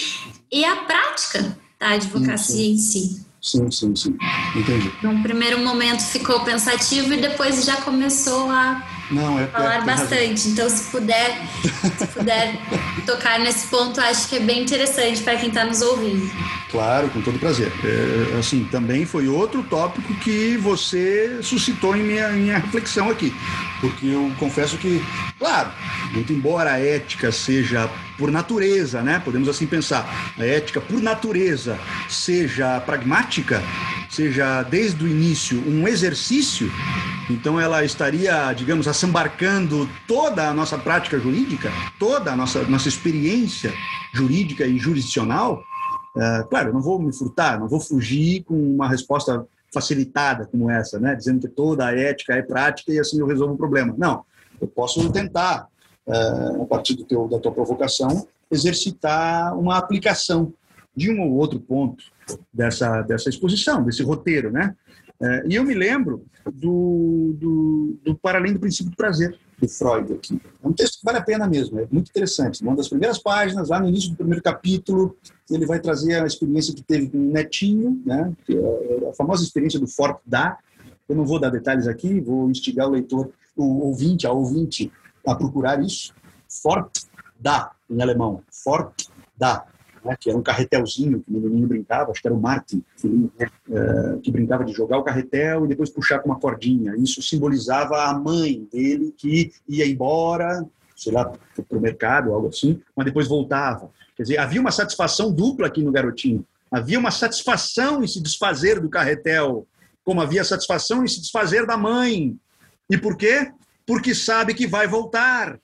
e 0.52 0.63
a 0.65 0.76
prática 0.78 1.58
da 1.80 1.92
advocacia 1.92 2.65
em 2.65 2.78
si. 2.78 3.30
Sim, 3.42 3.72
sim, 3.72 3.96
sim. 3.96 4.18
Entendi. 4.54 4.92
Num 5.02 5.22
primeiro 5.24 5.60
momento 5.60 6.02
ficou 6.02 6.42
pensativo 6.42 7.13
e 7.13 7.18
depois 7.22 7.63
já 7.63 7.78
começou 7.78 8.52
a 8.52 8.86
Não, 9.10 9.39
é, 9.39 9.48
falar 9.48 9.82
é, 9.82 9.86
bastante. 9.86 10.50
Então, 10.50 10.70
se 10.70 10.92
puder, 10.92 11.38
se 11.98 12.08
puder 12.08 12.60
tocar 13.08 13.39
nesse 13.39 13.68
ponto, 13.68 14.02
acho 14.02 14.28
que 14.28 14.36
é 14.36 14.39
bem 14.42 14.63
interessante 14.63 15.22
para 15.24 15.38
quem 15.38 15.48
está 15.48 15.63
nos 15.63 15.82
ouvindo. 15.82 16.30
Claro, 16.71 17.10
com 17.10 17.21
todo 17.21 17.39
prazer. 17.39 17.71
É, 17.84 18.38
assim, 18.38 18.63
também 18.65 19.03
foi 19.03 19.27
outro 19.27 19.63
tópico 19.63 20.13
que 20.15 20.55
você 20.58 21.39
suscitou 21.41 21.95
em 21.95 22.03
minha, 22.03 22.29
minha 22.29 22.60
reflexão 22.60 23.10
aqui. 23.10 23.34
Porque 23.82 24.05
eu 24.05 24.32
confesso 24.38 24.77
que, 24.77 25.03
claro, 25.39 25.71
muito 26.13 26.32
embora 26.32 26.73
a 26.73 26.79
ética 26.79 27.32
seja 27.32 27.89
por 28.19 28.29
natureza, 28.29 29.01
né? 29.01 29.19
Podemos 29.23 29.49
assim 29.49 29.65
pensar. 29.65 30.34
A 30.38 30.45
ética, 30.45 30.79
por 30.79 31.01
natureza, 31.01 31.79
seja 32.08 32.79
pragmática, 32.82 33.63
seja 34.08 34.62
desde 34.62 35.03
o 35.03 35.08
início 35.08 35.63
um 35.65 35.88
exercício, 35.88 36.71
então 37.29 37.60
ela 37.60 37.84
estaria, 37.84 38.51
digamos, 38.53 38.88
assambarcando 38.88 39.89
toda 40.08 40.49
a 40.49 40.53
nossa 40.53 40.77
prática 40.77 41.19
jurídica, 41.19 41.71
toda 41.97 42.32
a 42.32 42.36
nossa, 42.36 42.62
nossa 42.63 42.89
experiência 42.89 43.73
jurídica 44.12 44.67
e 44.67 44.77
jurisdicional. 44.77 45.63
É, 46.17 46.43
claro, 46.50 46.74
não 46.74 46.82
vou 46.82 47.00
me 47.00 47.13
furtar, 47.13 47.60
não 47.60 47.67
vou 47.67 47.80
fugir 47.80 48.43
com 48.43 48.56
uma 48.56 48.88
resposta 48.88 49.45
facilitada 49.72 50.48
como 50.48 50.69
essa, 50.69 51.00
né? 51.00 51.15
Dizendo 51.15 51.41
que 51.41 51.48
toda 51.48 51.86
a 51.86 51.95
ética 51.95 52.34
é 52.34 52.41
prática 52.41 52.91
e 52.91 53.00
assim 53.00 53.19
eu 53.19 53.28
resolvo 53.28 53.54
o 53.54 53.58
problema. 53.58 53.93
Não, 53.98 54.26
eu 54.60 54.67
posso 54.67 55.12
tentar 55.12 55.67
a 56.10 56.65
partir 56.65 56.95
do 56.95 57.04
teu, 57.04 57.28
da 57.28 57.39
tua 57.39 57.52
provocação, 57.52 58.28
exercitar 58.50 59.58
uma 59.58 59.78
aplicação 59.78 60.52
de 60.95 61.12
um 61.12 61.22
ou 61.22 61.34
outro 61.34 61.60
ponto 61.60 62.04
dessa, 62.52 63.04
dessa 63.04 63.30
exposição, 63.30 63.84
desse 63.84 64.02
roteiro, 64.04 64.52
né? 64.52 64.76
E 65.48 65.56
eu 65.56 65.63
me 65.63 65.74
lembro 65.74 66.26
do, 66.52 67.36
do, 67.38 68.00
do 68.04 68.15
Para 68.15 68.39
Além 68.39 68.54
do 68.54 68.60
Princípio 68.60 68.91
do 68.91 68.98
Prazer, 68.98 69.38
de 69.60 69.67
Freud 69.67 70.13
aqui. 70.13 70.41
É 70.63 70.67
um 70.67 70.74
texto 70.74 71.00
que 71.00 71.06
vale 71.06 71.17
a 71.17 71.24
pena 71.24 71.48
mesmo, 71.48 71.80
é 71.80 71.88
muito 71.91 72.10
interessante. 72.10 72.62
Uma 72.62 72.76
das 72.76 72.88
primeiras 72.88 73.17
páginas, 73.17 73.69
lá 73.69 73.80
no 73.80 73.88
início 73.88 74.12
do 74.12 74.15
primeiro 74.15 74.41
capítulo, 74.41 75.17
ele 75.50 75.65
vai 75.65 75.80
trazer 75.80 76.22
a 76.22 76.26
experiência 76.26 76.74
que 76.74 76.82
teve 76.82 77.10
com 77.10 77.17
o 77.17 77.32
netinho, 77.32 78.02
né? 78.06 78.32
É 78.50 79.10
a 79.10 79.13
famosa 79.13 79.43
experiência 79.43 79.80
do 79.80 79.88
Fort 79.88 80.19
Da. 80.26 80.58
Eu 81.08 81.15
não 81.15 81.26
vou 81.26 81.39
dar 81.39 81.50
detalhes 81.50 81.88
aqui, 81.88 82.19
vou 82.19 82.50
instigar 82.50 82.88
o 82.88 82.91
leitor, 82.91 83.32
o 83.56 83.88
ouvinte, 83.88 84.28
a 84.28 84.32
ouvinte, 84.32 84.91
a 85.26 85.36
procurar 85.36 85.84
isso. 85.84 86.13
Fort 86.48 87.04
da, 87.39 87.72
em 87.89 88.02
alemão. 88.02 88.41
Fort 88.52 89.08
da, 89.38 89.65
né, 90.04 90.16
que 90.20 90.30
era 90.30 90.38
um 90.38 90.42
carretelzinho 90.42 91.22
que 91.22 91.30
o 91.30 91.34
menininho 91.34 91.68
brincava, 91.68 92.12
acho 92.12 92.22
que 92.22 92.28
era 92.28 92.36
o 92.36 92.42
Martin, 92.42 92.84
né, 93.04 93.48
é, 93.72 94.18
que 94.22 94.32
brincava 94.32 94.64
de 94.64 94.74
jogar 94.74 94.98
o 94.98 95.04
carretel 95.04 95.66
e 95.66 95.68
depois 95.68 95.90
puxar 95.90 96.20
com 96.20 96.30
uma 96.30 96.40
cordinha. 96.40 96.96
Isso 96.98 97.22
simbolizava 97.22 98.04
a 98.04 98.14
mãe 98.14 98.68
dele 98.72 99.14
que 99.18 99.52
ia 99.68 99.86
embora, 99.88 100.66
sei 100.96 101.14
lá, 101.14 101.26
para 101.26 101.78
o 101.78 101.82
mercado, 101.82 102.34
algo 102.34 102.48
assim, 102.50 102.82
mas 102.96 103.06
depois 103.06 103.28
voltava. 103.28 103.90
Quer 104.16 104.24
dizer, 104.24 104.38
havia 104.38 104.60
uma 104.60 104.72
satisfação 104.72 105.32
dupla 105.32 105.68
aqui 105.68 105.82
no 105.82 105.92
garotinho. 105.92 106.46
Havia 106.72 107.00
uma 107.00 107.12
satisfação 107.12 108.04
em 108.04 108.08
se 108.08 108.22
desfazer 108.22 108.80
do 108.80 108.90
carretel, 108.90 109.66
como 110.04 110.22
havia 110.22 110.44
satisfação 110.44 111.04
em 111.04 111.08
se 111.08 111.22
desfazer 111.22 111.66
da 111.66 111.78
mãe. 111.78 112.38
E 112.90 112.98
por 112.98 113.16
quê? 113.16 113.52
Porque 113.86 114.14
sabe 114.14 114.54
que 114.54 114.68
vai 114.68 114.88
voltar. 114.88 115.60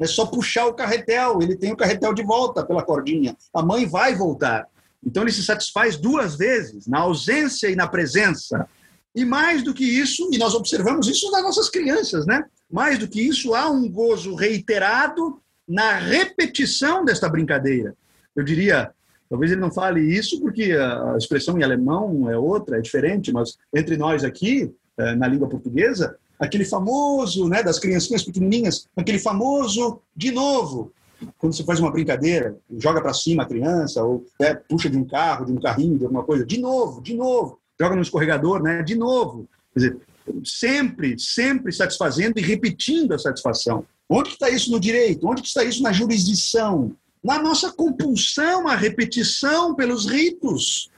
É 0.00 0.06
só 0.06 0.24
puxar 0.24 0.66
o 0.66 0.72
carretel, 0.72 1.42
ele 1.42 1.54
tem 1.54 1.72
o 1.72 1.76
carretel 1.76 2.14
de 2.14 2.22
volta 2.22 2.64
pela 2.64 2.82
cordinha. 2.82 3.36
A 3.54 3.62
mãe 3.62 3.86
vai 3.86 4.14
voltar. 4.14 4.66
Então 5.04 5.22
ele 5.22 5.32
se 5.32 5.44
satisfaz 5.44 5.96
duas 5.96 6.36
vezes, 6.36 6.86
na 6.86 7.00
ausência 7.00 7.68
e 7.68 7.76
na 7.76 7.86
presença. 7.86 8.66
E 9.14 9.24
mais 9.24 9.62
do 9.62 9.74
que 9.74 9.84
isso, 9.84 10.28
e 10.32 10.38
nós 10.38 10.54
observamos 10.54 11.06
isso 11.06 11.30
nas 11.30 11.42
nossas 11.42 11.68
crianças, 11.68 12.24
né? 12.26 12.44
Mais 12.70 12.98
do 12.98 13.06
que 13.06 13.20
isso, 13.20 13.54
há 13.54 13.68
um 13.68 13.90
gozo 13.90 14.34
reiterado 14.34 15.40
na 15.68 15.98
repetição 15.98 17.04
desta 17.04 17.28
brincadeira. 17.28 17.94
Eu 18.34 18.42
diria, 18.42 18.90
talvez 19.28 19.52
ele 19.52 19.60
não 19.60 19.70
fale 19.70 20.00
isso 20.00 20.40
porque 20.40 20.72
a 20.72 21.16
expressão 21.18 21.58
em 21.58 21.62
alemão 21.62 22.30
é 22.30 22.38
outra, 22.38 22.78
é 22.78 22.80
diferente, 22.80 23.32
mas 23.32 23.58
entre 23.74 23.96
nós 23.96 24.24
aqui, 24.24 24.72
eh, 24.96 25.14
na 25.14 25.28
língua 25.28 25.48
portuguesa, 25.48 26.16
aquele 26.40 26.64
famoso, 26.64 27.46
né, 27.48 27.62
das 27.62 27.78
criancinhas 27.78 28.24
pequenininhas, 28.24 28.88
aquele 28.96 29.18
famoso 29.18 30.00
de 30.16 30.32
novo, 30.32 30.90
quando 31.36 31.54
você 31.54 31.62
faz 31.62 31.78
uma 31.78 31.90
brincadeira, 31.90 32.56
joga 32.78 33.02
para 33.02 33.12
cima 33.12 33.42
a 33.42 33.46
criança, 33.46 34.02
ou 34.02 34.24
é, 34.40 34.54
puxa 34.54 34.88
de 34.88 34.96
um 34.96 35.04
carro, 35.04 35.44
de 35.44 35.52
um 35.52 35.60
carrinho, 35.60 35.98
de 35.98 36.04
alguma 36.04 36.24
coisa, 36.24 36.46
de 36.46 36.58
novo, 36.58 37.02
de 37.02 37.14
novo, 37.14 37.58
joga 37.78 37.94
no 37.94 38.02
escorregador, 38.02 38.62
né? 38.62 38.82
De 38.82 38.94
novo. 38.94 39.46
Quer 39.74 39.80
dizer, 39.80 39.98
sempre, 40.44 41.18
sempre 41.18 41.72
satisfazendo 41.72 42.38
e 42.38 42.42
repetindo 42.42 43.12
a 43.12 43.18
satisfação. 43.18 43.84
Onde 44.08 44.30
está 44.30 44.48
isso 44.48 44.70
no 44.70 44.80
direito? 44.80 45.28
Onde 45.28 45.42
está 45.42 45.62
isso 45.62 45.82
na 45.82 45.92
jurisdição? 45.92 46.92
Na 47.22 47.40
nossa 47.40 47.70
compulsão 47.70 48.66
à 48.66 48.74
repetição 48.74 49.74
pelos 49.74 50.06
ritos, 50.06 50.90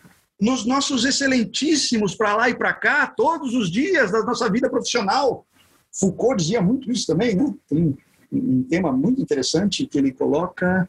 nos 0.42 0.66
nossos 0.66 1.04
excelentíssimos 1.04 2.16
para 2.16 2.34
lá 2.34 2.50
e 2.50 2.54
para 2.54 2.72
cá, 2.72 3.06
todos 3.06 3.54
os 3.54 3.70
dias 3.70 4.10
da 4.10 4.24
nossa 4.24 4.50
vida 4.50 4.68
profissional. 4.68 5.46
Foucault 5.92 6.36
dizia 6.42 6.60
muito 6.60 6.90
isso 6.90 7.06
também, 7.06 7.36
né? 7.36 7.54
Tem 7.68 7.96
um 8.32 8.64
tema 8.64 8.90
muito 8.90 9.22
interessante 9.22 9.86
que 9.86 9.96
ele 9.96 10.10
coloca 10.10 10.88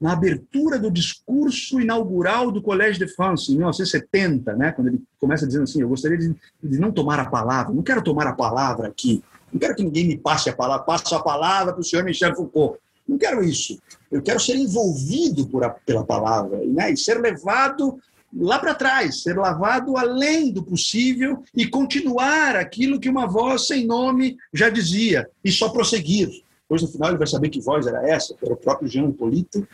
na 0.00 0.12
abertura 0.12 0.78
do 0.78 0.90
discurso 0.90 1.78
inaugural 1.78 2.50
do 2.50 2.62
Collège 2.62 2.98
de 2.98 3.06
France, 3.06 3.52
em 3.52 3.56
1970, 3.56 4.56
né, 4.56 4.72
quando 4.72 4.88
ele 4.88 5.02
começa 5.20 5.46
dizendo 5.46 5.64
assim: 5.64 5.82
Eu 5.82 5.88
gostaria 5.90 6.16
de, 6.16 6.34
de, 6.62 6.78
não 6.78 6.90
tomar 6.90 7.20
a 7.20 7.28
palavra, 7.28 7.74
não 7.74 7.82
quero 7.82 8.02
tomar 8.02 8.26
a 8.26 8.32
palavra 8.32 8.88
aqui, 8.88 9.22
não 9.52 9.60
quero 9.60 9.76
que 9.76 9.84
ninguém 9.84 10.08
me 10.08 10.16
passe 10.16 10.48
a 10.48 10.56
palavra, 10.56 10.84
passe 10.86 11.14
a 11.14 11.20
palavra 11.20 11.74
para 11.74 11.80
o 11.80 11.84
senhor 11.84 12.04
Michel 12.06 12.34
Foucault. 12.34 12.78
Não 13.06 13.18
quero 13.18 13.44
isso. 13.44 13.78
Eu 14.10 14.22
quero 14.22 14.40
ser 14.40 14.56
envolvido 14.56 15.46
por 15.46 15.62
a, 15.62 15.68
pela 15.68 16.04
palavra 16.04 16.58
né, 16.64 16.90
e 16.90 16.96
ser 16.96 17.20
levado 17.20 18.00
lá 18.36 18.58
para 18.58 18.74
trás, 18.74 19.22
ser 19.22 19.36
lavado 19.36 19.96
além 19.96 20.50
do 20.52 20.62
possível 20.62 21.42
e 21.54 21.66
continuar 21.66 22.56
aquilo 22.56 22.98
que 22.98 23.08
uma 23.08 23.26
voz 23.26 23.66
sem 23.66 23.86
nome 23.86 24.36
já 24.52 24.68
dizia, 24.68 25.28
e 25.44 25.50
só 25.50 25.68
prosseguir. 25.68 26.42
Depois, 26.62 26.82
no 26.82 26.88
final, 26.88 27.10
ele 27.10 27.18
vai 27.18 27.26
saber 27.26 27.50
que 27.50 27.60
voz 27.60 27.86
era 27.86 28.08
essa, 28.08 28.34
era 28.42 28.52
o 28.52 28.56
próprio 28.56 28.88
Jean 28.88 29.10
Polito, 29.12 29.66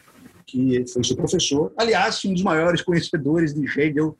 que 0.44 0.85
foi 0.92 1.05
seu 1.05 1.16
professor. 1.16 1.73
Aliás, 1.77 2.25
um 2.25 2.33
dos 2.33 2.42
maiores 2.42 2.83
conhecedores 2.83 3.55
de 3.55 3.64
Hegel 3.64 4.16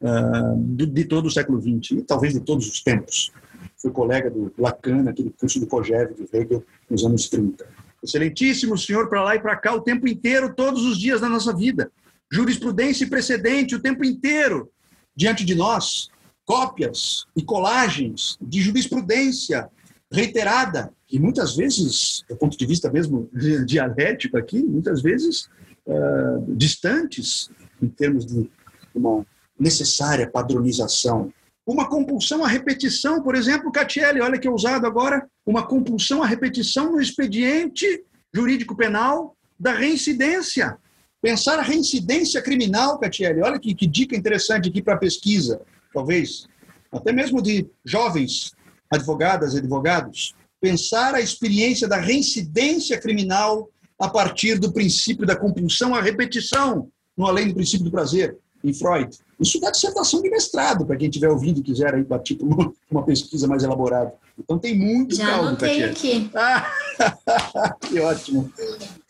uh, 0.00 0.56
de, 0.58 0.86
de, 0.86 1.04
todo 1.04 1.26
o 1.26 1.30
século 1.30 1.60
XX, 1.60 1.98
e 1.98 2.02
talvez 2.02 2.32
de 2.32 2.40
todos 2.40 2.68
os 2.68 2.80
tempos. 2.80 3.32
Foi 3.76 3.90
colega 3.90 4.30
do 4.30 4.52
Lacan, 4.56 5.02
naquele 5.02 5.30
curso 5.30 5.58
do 5.58 5.66
Kojève 5.66 6.14
de 6.14 6.28
Hegel, 6.32 6.64
nos 6.88 7.04
anos 7.04 7.28
30. 7.28 7.66
Excelentíssimo 8.02 8.78
senhor, 8.78 9.08
para 9.08 9.22
lá 9.22 9.36
e 9.36 9.40
para 9.40 9.56
cá, 9.56 9.74
o 9.74 9.80
tempo 9.80 10.06
inteiro, 10.08 10.54
todos 10.54 10.84
os 10.84 10.98
dias 10.98 11.20
da 11.20 11.28
nossa 11.28 11.54
vida. 11.54 11.90
Jurisprudência 12.32 13.04
e 13.04 13.10
precedente, 13.10 13.74
o 13.74 13.80
tempo 13.80 14.04
inteiro, 14.04 14.70
diante 15.14 15.44
de 15.44 15.54
nós. 15.54 16.08
Cópias 16.44 17.26
e 17.36 17.42
colagens 17.42 18.36
de 18.40 18.60
jurisprudência 18.60 19.70
reiterada, 20.10 20.92
e 21.10 21.18
muitas 21.18 21.56
vezes, 21.56 22.24
do 22.28 22.36
ponto 22.36 22.56
de 22.56 22.66
vista 22.66 22.90
mesmo 22.90 23.28
dialético 23.66 24.36
aqui, 24.36 24.62
muitas 24.62 25.02
vezes 25.02 25.48
uh, 25.86 26.44
distantes 26.56 27.50
em 27.80 27.88
termos 27.88 28.26
de 28.26 28.50
uma 28.94 29.24
necessária 29.58 30.28
padronização. 30.28 31.32
Uma 31.66 31.88
compulsão 31.88 32.44
à 32.44 32.48
repetição, 32.48 33.22
por 33.22 33.34
exemplo, 33.34 33.70
Catielli, 33.70 34.20
olha 34.20 34.38
que 34.38 34.48
usado 34.48 34.86
agora, 34.86 35.26
uma 35.46 35.66
compulsão 35.66 36.22
à 36.22 36.26
repetição 36.26 36.92
no 36.92 37.00
expediente 37.00 38.04
jurídico 38.34 38.76
penal 38.76 39.36
da 39.58 39.72
reincidência. 39.72 40.76
Pensar 41.22 41.56
a 41.60 41.62
reincidência 41.62 42.42
criminal, 42.42 42.98
Catielli, 42.98 43.40
olha 43.42 43.58
que, 43.58 43.72
que 43.76 43.86
dica 43.86 44.16
interessante 44.16 44.68
aqui 44.68 44.82
para 44.82 44.96
pesquisa, 44.96 45.62
talvez, 45.94 46.48
até 46.90 47.12
mesmo 47.12 47.40
de 47.40 47.66
jovens 47.84 48.52
advogadas 48.90 49.54
e 49.54 49.58
advogados, 49.58 50.34
pensar 50.60 51.14
a 51.14 51.20
experiência 51.20 51.86
da 51.86 51.96
reincidência 51.96 53.00
criminal 53.00 53.70
a 53.98 54.08
partir 54.08 54.58
do 54.58 54.72
princípio 54.72 55.24
da 55.24 55.36
compulsão 55.36 55.94
à 55.94 56.00
repetição, 56.00 56.88
no 57.16 57.26
além 57.26 57.48
do 57.48 57.54
princípio 57.54 57.84
do 57.84 57.90
prazer, 57.90 58.36
em 58.64 58.74
Freud. 58.74 59.16
Isso 59.40 59.60
dá 59.60 59.70
dissertação 59.70 60.20
de 60.22 60.28
mestrado, 60.28 60.84
para 60.84 60.96
quem 60.96 61.08
estiver 61.08 61.28
ouvindo 61.28 61.60
e 61.60 61.62
quiser 61.62 61.94
aí 61.94 62.04
partir 62.04 62.34
para 62.34 62.46
uma, 62.90 63.04
pesquisa 63.04 63.46
mais 63.46 63.62
elaborada. 63.62 64.12
Então 64.38 64.58
tem 64.58 64.76
muito 64.76 65.14
Já 65.14 65.26
caldo, 65.26 65.48
anotei 65.48 65.84
aqui. 65.84 66.30
Ah, 66.34 66.72
que 67.80 68.00
ótimo. 68.00 68.52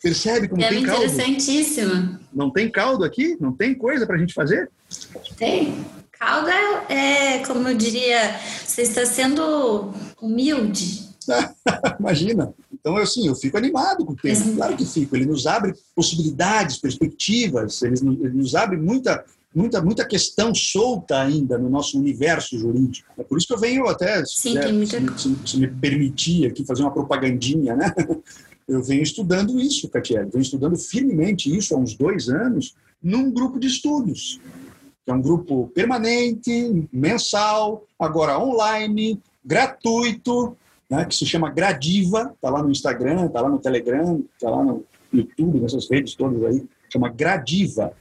Percebe 0.01 0.47
como 0.47 0.61
é 0.61 0.69
tem 0.69 0.83
caldo? 0.83 1.03
interessantíssimo. 1.03 2.19
Não 2.33 2.51
tem 2.51 2.69
caldo 2.69 3.03
aqui? 3.03 3.37
Não 3.39 3.53
tem 3.53 3.73
coisa 3.73 4.05
para 4.05 4.15
a 4.15 4.19
gente 4.19 4.33
fazer? 4.33 4.69
Tem. 5.37 5.85
Caldo 6.11 6.49
é, 6.49 7.35
é, 7.35 7.45
como 7.45 7.67
eu 7.67 7.75
diria, 7.75 8.39
você 8.65 8.83
está 8.83 9.05
sendo 9.05 9.93
humilde. 10.21 11.09
Imagina. 11.99 12.53
Então, 12.71 12.97
eu, 12.97 13.03
assim, 13.03 13.27
eu 13.27 13.35
fico 13.35 13.57
animado 13.57 14.05
com 14.05 14.13
o 14.13 14.15
tema. 14.15 14.55
Claro 14.55 14.75
que 14.75 14.85
fico. 14.85 15.15
Ele 15.15 15.25
nos 15.25 15.47
abre 15.47 15.73
possibilidades, 15.95 16.77
perspectivas, 16.77 17.81
ele 17.81 17.99
nos, 18.01 18.19
ele 18.19 18.37
nos 18.37 18.55
abre 18.55 18.77
muita, 18.77 19.23
muita, 19.53 19.81
muita 19.81 20.05
questão 20.05 20.53
solta 20.53 21.21
ainda 21.21 21.57
no 21.57 21.69
nosso 21.69 21.97
universo 21.99 22.57
jurídico. 22.57 23.11
É 23.17 23.23
por 23.23 23.37
isso 23.37 23.47
que 23.47 23.53
eu 23.53 23.59
venho 23.59 23.87
até, 23.87 24.23
Sim, 24.25 24.61
se, 24.61 24.71
muita... 24.71 25.17
se, 25.17 25.35
se, 25.45 25.57
me 25.57 25.67
permitir 25.67 26.47
aqui 26.47 26.65
fazer 26.65 26.83
uma 26.83 26.91
propagandinha, 26.91 27.75
né? 27.75 27.93
Eu 28.65 28.81
venho 28.81 29.03
estudando 29.03 29.59
isso, 29.59 29.89
Catiele, 29.89 30.29
venho 30.31 30.41
estudando 30.41 30.77
firmemente 30.77 31.53
isso 31.53 31.75
há 31.75 31.77
uns 31.77 31.95
dois 31.95 32.29
anos 32.29 32.73
num 33.03 33.29
grupo 33.29 33.59
de 33.59 33.67
estudos, 33.67 34.39
que 35.03 35.11
é 35.11 35.13
um 35.13 35.21
grupo 35.21 35.69
permanente, 35.75 36.87
mensal, 36.89 37.85
agora 37.99 38.39
online, 38.39 39.19
gratuito, 39.43 40.55
né, 40.89 41.03
que 41.03 41.13
se 41.13 41.25
chama 41.25 41.49
Gradiva, 41.49 42.31
está 42.33 42.49
lá 42.49 42.63
no 42.63 42.71
Instagram, 42.71 43.25
está 43.25 43.41
lá 43.41 43.49
no 43.49 43.59
Telegram, 43.59 44.23
está 44.33 44.49
lá 44.49 44.63
no 44.63 44.85
YouTube, 45.11 45.59
nessas 45.59 45.89
redes 45.89 46.15
todas 46.15 46.41
aí, 46.45 46.65
chama 46.89 47.09
Gradiva, 47.09 47.91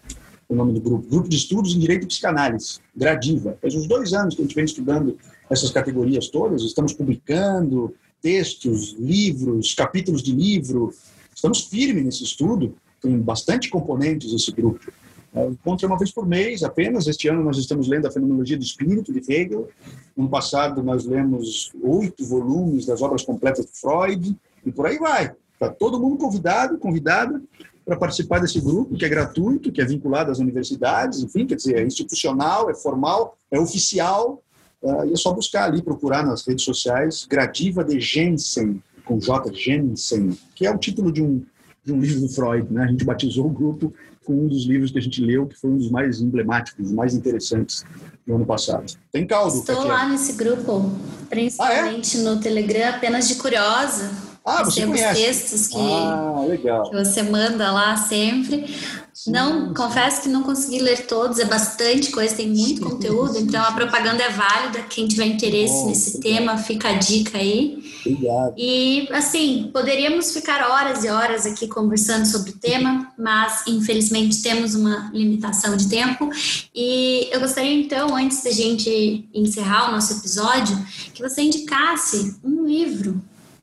o 0.53 0.57
nome 0.57 0.73
do 0.75 0.81
grupo, 0.81 1.09
Grupo 1.09 1.29
de 1.29 1.37
Estudos 1.37 1.75
em 1.75 1.79
Direito 1.79 2.05
e 2.05 2.07
Psicanálise, 2.07 2.79
Gradiva. 2.95 3.57
Faz 3.61 3.75
uns 3.75 3.87
dois 3.87 4.13
anos 4.13 4.35
que 4.35 4.43
a 4.43 4.45
gente 4.45 4.55
vem 4.55 4.65
estudando 4.65 5.17
essas 5.49 5.71
categorias 5.71 6.29
todas, 6.29 6.63
estamos 6.63 6.93
publicando 6.93 7.95
textos, 8.21 8.95
livros, 8.99 9.75
capítulos 9.75 10.23
de 10.23 10.33
livro, 10.33 10.95
estamos 11.35 11.63
firmes 11.63 12.05
nesse 12.05 12.23
estudo, 12.23 12.75
tem 13.01 13.19
bastante 13.19 13.69
componentes 13.69 14.33
esse 14.33 14.53
grupo. 14.53 14.93
É, 15.35 15.47
encontro 15.47 15.87
uma 15.87 15.99
vez 15.99 16.13
por 16.13 16.27
mês 16.27 16.63
apenas. 16.63 17.07
Este 17.07 17.27
ano 17.27 17.43
nós 17.43 17.57
estamos 17.57 17.89
lendo 17.89 18.07
a 18.07 18.11
Fenomenologia 18.11 18.57
do 18.57 18.63
Espírito, 18.63 19.13
de 19.13 19.21
Hegel. 19.33 19.69
No 20.15 20.29
passado 20.29 20.83
nós 20.83 21.07
lemos 21.07 21.73
oito 21.83 22.25
volumes 22.25 22.85
das 22.85 23.01
obras 23.01 23.25
completas 23.25 23.65
de 23.65 23.73
Freud, 23.73 24.37
e 24.65 24.71
por 24.71 24.87
aí 24.87 24.99
vai. 24.99 25.33
Está 25.55 25.71
todo 25.71 25.99
mundo 25.99 26.19
convidado, 26.19 26.77
convidada 26.77 27.43
para 27.85 27.97
participar 27.97 28.39
desse 28.39 28.61
grupo, 28.61 28.97
que 28.97 29.05
é 29.05 29.09
gratuito, 29.09 29.73
que 29.73 29.81
é 29.81 29.85
vinculado 29.85 30.31
às 30.31 30.39
universidades, 30.39 31.23
enfim, 31.23 31.47
quer 31.47 31.57
dizer, 31.57 31.77
é 31.77 31.85
institucional, 31.85 32.71
é 32.71 32.75
formal, 32.75 33.37
é 33.51 33.59
oficial, 33.59 34.43
uh, 34.83 35.05
e 35.07 35.13
é 35.13 35.17
só 35.17 35.33
buscar 35.33 35.65
ali, 35.65 35.83
procurar 35.83 36.25
nas 36.25 36.47
redes 36.47 36.65
sociais, 36.65 37.27
Gradiva 37.29 37.85
de 37.85 38.01
Jensen, 38.01 38.83
com 39.05 39.19
J. 39.19 39.53
Jensen, 39.53 40.39
que 40.55 40.67
é 40.67 40.71
o 40.71 40.79
título 40.79 41.11
de 41.11 41.23
um, 41.23 41.45
de 41.85 41.93
um 41.93 42.01
livro 42.01 42.21
do 42.21 42.29
Freud, 42.29 42.73
né? 42.73 42.85
A 42.85 42.87
gente 42.87 43.05
batizou 43.05 43.47
o 43.47 43.51
grupo 43.51 43.93
com 44.25 44.33
um 44.35 44.47
dos 44.47 44.65
livros 44.65 44.93
que 44.93 44.99
a 44.99 45.03
gente 45.03 45.21
leu, 45.21 45.47
que 45.47 45.59
foi 45.59 45.71
um 45.71 45.77
dos 45.77 45.91
mais 45.91 46.21
emblemáticos, 46.21 46.93
mais 46.93 47.15
interessantes 47.15 47.85
do 48.25 48.37
ano 48.37 48.47
passado. 48.47 48.93
Tem 49.11 49.27
caldo, 49.27 49.59
Estou 49.59 49.85
lá 49.85 50.09
nesse 50.09 50.35
grupo, 50.35 50.93
principalmente 51.29 52.17
ah, 52.17 52.21
é? 52.21 52.23
no 52.23 52.41
Telegram, 52.41 52.91
apenas 52.91 53.27
de 53.27 53.35
curiosa. 53.35 54.32
Ah, 54.45 54.65
você 54.65 54.81
Recebo 54.81 54.93
os 54.95 55.01
conhece? 55.01 55.21
textos 55.23 55.67
que, 55.69 55.77
Ah, 55.79 56.45
legal. 56.49 56.91
que 56.91 56.97
você 56.97 57.23
manda 57.23 57.71
lá 57.73 57.97
sempre. 57.97 58.65
Não, 59.27 59.73
confesso 59.73 60.23
que 60.23 60.29
não 60.29 60.43
consegui 60.43 60.81
ler 60.81 61.07
todos, 61.07 61.39
é 61.39 61.45
bastante 61.45 62.11
coisa, 62.11 62.35
tem 62.35 62.49
muito 62.49 62.79
Sim, 62.83 62.91
conteúdo, 62.91 63.35
sim, 63.35 63.43
então 63.43 63.63
a 63.63 63.69
sim. 63.69 63.75
propaganda 63.75 64.23
é 64.23 64.31
válida. 64.31 64.81
Quem 64.89 65.07
tiver 65.07 65.27
interesse 65.27 65.73
Bom, 65.75 65.89
nesse 65.91 66.21
tema, 66.21 66.57
fica 66.57 66.89
a 66.89 66.95
dica 66.95 67.39
aí. 67.39 67.79
Obrigado. 68.05 68.55
E 68.59 69.09
assim, 69.13 69.71
poderíamos 69.73 70.33
ficar 70.33 70.69
horas 70.69 71.05
e 71.05 71.09
horas 71.09 71.47
aqui 71.47 71.69
conversando 71.69 72.27
sobre 72.27 72.51
o 72.51 72.59
tema, 72.59 73.13
mas 73.17 73.63
infelizmente 73.69 74.43
temos 74.43 74.75
uma 74.75 75.09
limitação 75.15 75.77
de 75.77 75.89
tempo. 75.89 76.29
E 76.75 77.29
eu 77.31 77.39
gostaria 77.39 77.75
então, 77.75 78.17
antes 78.17 78.43
da 78.43 78.51
gente 78.51 79.29
encerrar 79.33 79.89
o 79.91 79.93
nosso 79.93 80.15
episódio, 80.15 80.77
que 81.15 81.23
você 81.23 81.43
indicasse 81.43 82.35
um 82.43 82.65
livro. 82.67 83.23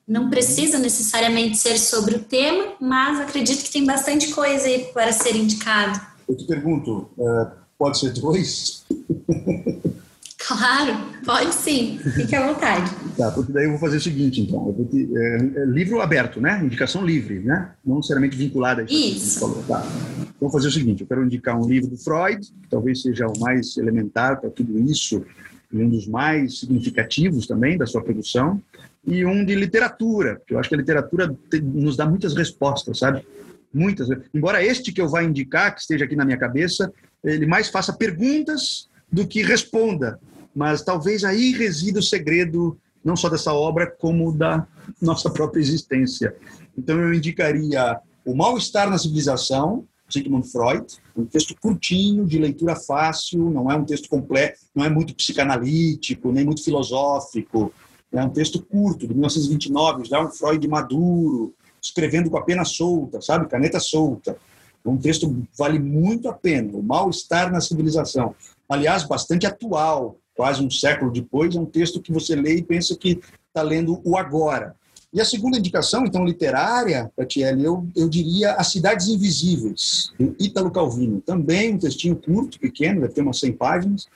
Não 0.09 0.27
precisa 0.27 0.79
necessariamente 0.79 1.55
ser 1.55 1.77
sobre 1.77 2.15
o 2.15 2.19
tema, 2.19 2.73
mas 2.81 3.19
acredito 3.19 3.63
que 3.63 3.71
tem 3.71 3.85
bastante 3.85 4.33
coisa 4.33 4.65
aí 4.65 4.85
para 4.91 5.11
ser 5.13 5.35
indicado. 5.35 6.01
Eu 6.27 6.35
te 6.35 6.45
pergunto, 6.47 7.07
eh, 7.19 7.47
pode 7.77 7.99
ser 7.99 8.11
dois? 8.13 8.83
Claro, 10.47 10.97
pode 11.25 11.53
sim, 11.53 11.99
fique 12.15 12.33
à 12.33 12.47
vontade. 12.51 12.89
Tá, 13.15 13.29
porque 13.29 13.51
daí 13.51 13.65
eu 13.65 13.71
vou 13.71 13.79
fazer 13.79 13.97
o 13.97 14.01
seguinte, 14.01 14.41
então. 14.41 14.73
Te- 14.89 15.07
é, 15.15 15.61
é 15.61 15.65
livro 15.65 15.99
aberto, 16.01 16.39
né? 16.41 16.59
Indicação 16.63 17.05
livre, 17.05 17.39
né? 17.41 17.71
Não 17.85 17.97
necessariamente 17.97 18.37
vinculada 18.37 18.81
a 18.81 18.85
isso. 18.85 18.93
Isso. 18.95 19.39
falou, 19.41 19.61
tá. 19.67 19.85
Então, 20.17 20.27
vou 20.39 20.49
fazer 20.49 20.69
o 20.69 20.71
seguinte: 20.71 21.01
eu 21.01 21.07
quero 21.07 21.23
indicar 21.25 21.59
um 21.59 21.67
livro 21.67 21.89
do 21.89 21.97
Freud, 21.97 22.39
que 22.63 22.69
talvez 22.69 23.01
seja 23.01 23.27
o 23.27 23.37
mais 23.39 23.77
elementar 23.77 24.39
para 24.39 24.49
tudo 24.49 24.79
isso, 24.79 25.23
e 25.71 25.77
um 25.83 25.89
dos 25.89 26.07
mais 26.07 26.59
significativos 26.59 27.45
também 27.45 27.77
da 27.77 27.85
sua 27.85 28.01
produção, 28.01 28.59
e 29.05 29.25
um 29.25 29.43
de 29.45 29.55
literatura, 29.55 30.35
porque 30.35 30.53
eu 30.53 30.59
acho 30.59 30.69
que 30.69 30.75
a 30.75 30.77
literatura 30.77 31.35
te- 31.49 31.61
nos 31.61 31.95
dá 31.95 32.05
muitas 32.05 32.35
respostas, 32.35 32.99
sabe? 32.99 33.25
Muitas. 33.73 34.07
Embora 34.33 34.63
este 34.63 34.91
que 34.91 35.01
eu 35.01 35.07
vá 35.07 35.23
indicar, 35.23 35.73
que 35.73 35.81
esteja 35.81 36.05
aqui 36.05 36.15
na 36.15 36.25
minha 36.25 36.37
cabeça, 36.37 36.91
ele 37.23 37.45
mais 37.45 37.69
faça 37.69 37.93
perguntas 37.93 38.89
do 39.11 39.27
que 39.27 39.41
responda. 39.41 40.19
Mas 40.55 40.81
talvez 40.81 41.23
aí 41.23 41.51
resida 41.51 41.99
o 41.99 42.03
segredo 42.03 42.77
não 43.03 43.15
só 43.15 43.29
dessa 43.29 43.53
obra, 43.53 43.87
como 43.87 44.35
da 44.35 44.67
nossa 45.01 45.29
própria 45.29 45.61
existência. 45.61 46.35
Então 46.77 46.99
eu 46.99 47.13
indicaria 47.13 47.99
O 48.25 48.35
Mal-Estar 48.35 48.89
na 48.89 48.97
Civilização, 48.97 49.85
Sigmund 50.09 50.51
Freud, 50.51 50.85
um 51.15 51.23
texto 51.25 51.55
curtinho, 51.59 52.25
de 52.25 52.37
leitura 52.39 52.75
fácil, 52.75 53.49
não 53.49 53.71
é 53.71 53.75
um 53.75 53.85
texto 53.85 54.09
completo, 54.09 54.59
não 54.75 54.83
é 54.83 54.89
muito 54.89 55.15
psicanalítico, 55.15 56.31
nem 56.31 56.43
muito 56.43 56.63
filosófico, 56.63 57.71
é 58.11 58.23
um 58.23 58.29
texto 58.29 58.61
curto, 58.63 59.07
de 59.07 59.13
1929, 59.13 60.05
já 60.05 60.21
um 60.21 60.29
Freud 60.29 60.67
maduro, 60.67 61.53
escrevendo 61.81 62.29
com 62.29 62.37
a 62.37 62.43
pena 62.43 62.65
solta, 62.65 63.21
sabe, 63.21 63.47
caneta 63.47 63.79
solta. 63.79 64.37
Um 64.83 64.97
texto 64.97 65.45
vale 65.57 65.77
muito 65.77 66.29
a 66.29 66.33
pena, 66.33 66.71
O 66.73 66.81
Mal-Estar 66.81 67.51
na 67.51 67.61
Civilização. 67.61 68.33
Aliás, 68.67 69.03
bastante 69.03 69.45
atual, 69.45 70.17
quase 70.35 70.63
um 70.63 70.71
século 70.71 71.11
depois, 71.11 71.55
é 71.55 71.59
um 71.59 71.65
texto 71.65 72.01
que 72.01 72.11
você 72.11 72.35
lê 72.35 72.55
e 72.55 72.63
pensa 72.63 72.95
que 72.95 73.19
está 73.47 73.61
lendo 73.61 74.01
o 74.03 74.17
agora. 74.17 74.75
E 75.11 75.19
a 75.19 75.25
segunda 75.25 75.57
indicação, 75.57 76.05
então, 76.05 76.23
literária, 76.23 77.11
Tatiele, 77.15 77.63
eu, 77.63 77.85
eu 77.95 78.07
diria 78.07 78.53
As 78.53 78.71
Cidades 78.71 79.07
Invisíveis, 79.07 80.13
do 80.19 80.35
Ítalo 80.39 80.69
Calvino. 80.69 81.19
Também 81.19 81.73
um 81.73 81.79
textinho 81.79 82.15
curto, 82.15 82.59
pequeno, 82.59 83.01
deve 83.01 83.13
ter 83.13 83.21
umas 83.21 83.39
100 83.39 83.53
páginas. 83.53 84.07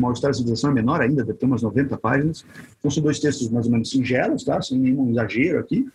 Mal-Estar 0.00 0.30
da 0.30 0.34
Civilização 0.34 0.70
é 0.70 0.74
menor 0.74 1.00
ainda, 1.00 1.24
deve 1.24 1.38
ter 1.38 1.46
umas 1.46 1.62
90 1.62 1.96
páginas. 1.98 2.44
Então, 2.78 2.90
são 2.90 3.02
dois 3.02 3.18
textos 3.18 3.48
mais 3.50 3.66
ou 3.66 3.72
menos 3.72 3.90
singelos, 3.90 4.44
tá? 4.44 4.60
sem 4.62 4.78
nenhum 4.78 5.10
exagero 5.10 5.60
aqui. 5.60 5.88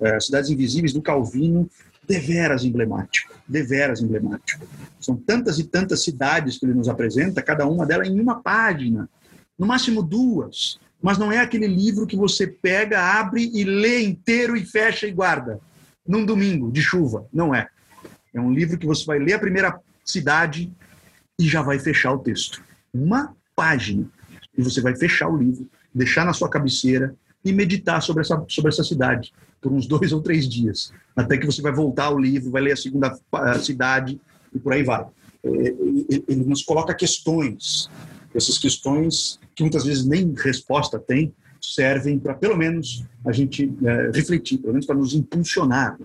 É, 0.00 0.18
Cidades 0.20 0.50
Invisíveis, 0.50 0.92
do 0.92 1.00
Calvino, 1.00 1.68
deveras 2.06 2.64
emblemático, 2.64 3.34
deveras 3.48 4.00
emblemático. 4.00 4.66
São 5.00 5.16
tantas 5.16 5.58
e 5.58 5.64
tantas 5.64 6.02
cidades 6.02 6.58
que 6.58 6.66
ele 6.66 6.74
nos 6.74 6.88
apresenta, 6.88 7.42
cada 7.42 7.66
uma 7.66 7.86
delas 7.86 8.08
em 8.08 8.20
uma 8.20 8.42
página, 8.42 9.08
no 9.58 9.66
máximo 9.66 10.02
duas. 10.02 10.78
Mas 11.00 11.18
não 11.18 11.30
é 11.30 11.38
aquele 11.38 11.66
livro 11.66 12.06
que 12.06 12.16
você 12.16 12.46
pega, 12.46 13.00
abre 13.00 13.50
e 13.52 13.64
lê 13.64 14.02
inteiro 14.02 14.56
e 14.56 14.64
fecha 14.64 15.06
e 15.06 15.12
guarda 15.12 15.60
num 16.06 16.24
domingo 16.24 16.70
de 16.70 16.82
chuva. 16.82 17.26
Não 17.32 17.54
é. 17.54 17.68
É 18.32 18.40
um 18.40 18.52
livro 18.52 18.78
que 18.78 18.86
você 18.86 19.04
vai 19.04 19.18
ler 19.18 19.34
a 19.34 19.38
primeira 19.38 19.78
cidade 20.04 20.72
e 21.38 21.46
já 21.46 21.62
vai 21.62 21.78
fechar 21.78 22.12
o 22.12 22.18
texto. 22.18 22.62
Uma 22.92 23.34
página. 23.54 24.08
E 24.56 24.62
você 24.62 24.80
vai 24.80 24.94
fechar 24.96 25.28
o 25.28 25.36
livro, 25.36 25.68
deixar 25.94 26.24
na 26.24 26.32
sua 26.32 26.48
cabeceira 26.48 27.14
e 27.44 27.52
meditar 27.52 28.02
sobre 28.02 28.22
essa, 28.22 28.42
sobre 28.48 28.70
essa 28.70 28.84
cidade 28.84 29.32
por 29.60 29.72
uns 29.72 29.86
dois 29.86 30.12
ou 30.12 30.20
três 30.20 30.48
dias. 30.48 30.92
Até 31.16 31.36
que 31.36 31.46
você 31.46 31.62
vai 31.62 31.72
voltar 31.72 32.06
ao 32.06 32.18
livro, 32.18 32.50
vai 32.50 32.62
ler 32.62 32.72
a 32.72 32.76
segunda 32.76 33.18
cidade 33.60 34.20
e 34.54 34.58
por 34.58 34.72
aí 34.72 34.82
vai. 34.82 35.06
É, 35.42 35.48
Ele 35.48 36.24
ele 36.28 36.44
nos 36.44 36.62
coloca 36.62 36.94
questões. 36.94 37.88
Essas 38.34 38.58
questões, 38.58 39.38
que 39.54 39.62
muitas 39.62 39.84
vezes 39.84 40.04
nem 40.04 40.34
resposta 40.36 40.98
tem, 40.98 41.32
servem 41.60 42.18
para, 42.18 42.34
pelo 42.34 42.56
menos, 42.56 43.04
a 43.24 43.32
gente 43.32 43.72
é, 43.84 44.10
refletir, 44.12 44.58
pelo 44.58 44.72
menos 44.72 44.86
para 44.86 44.96
nos 44.96 45.14
impulsionar. 45.14 45.96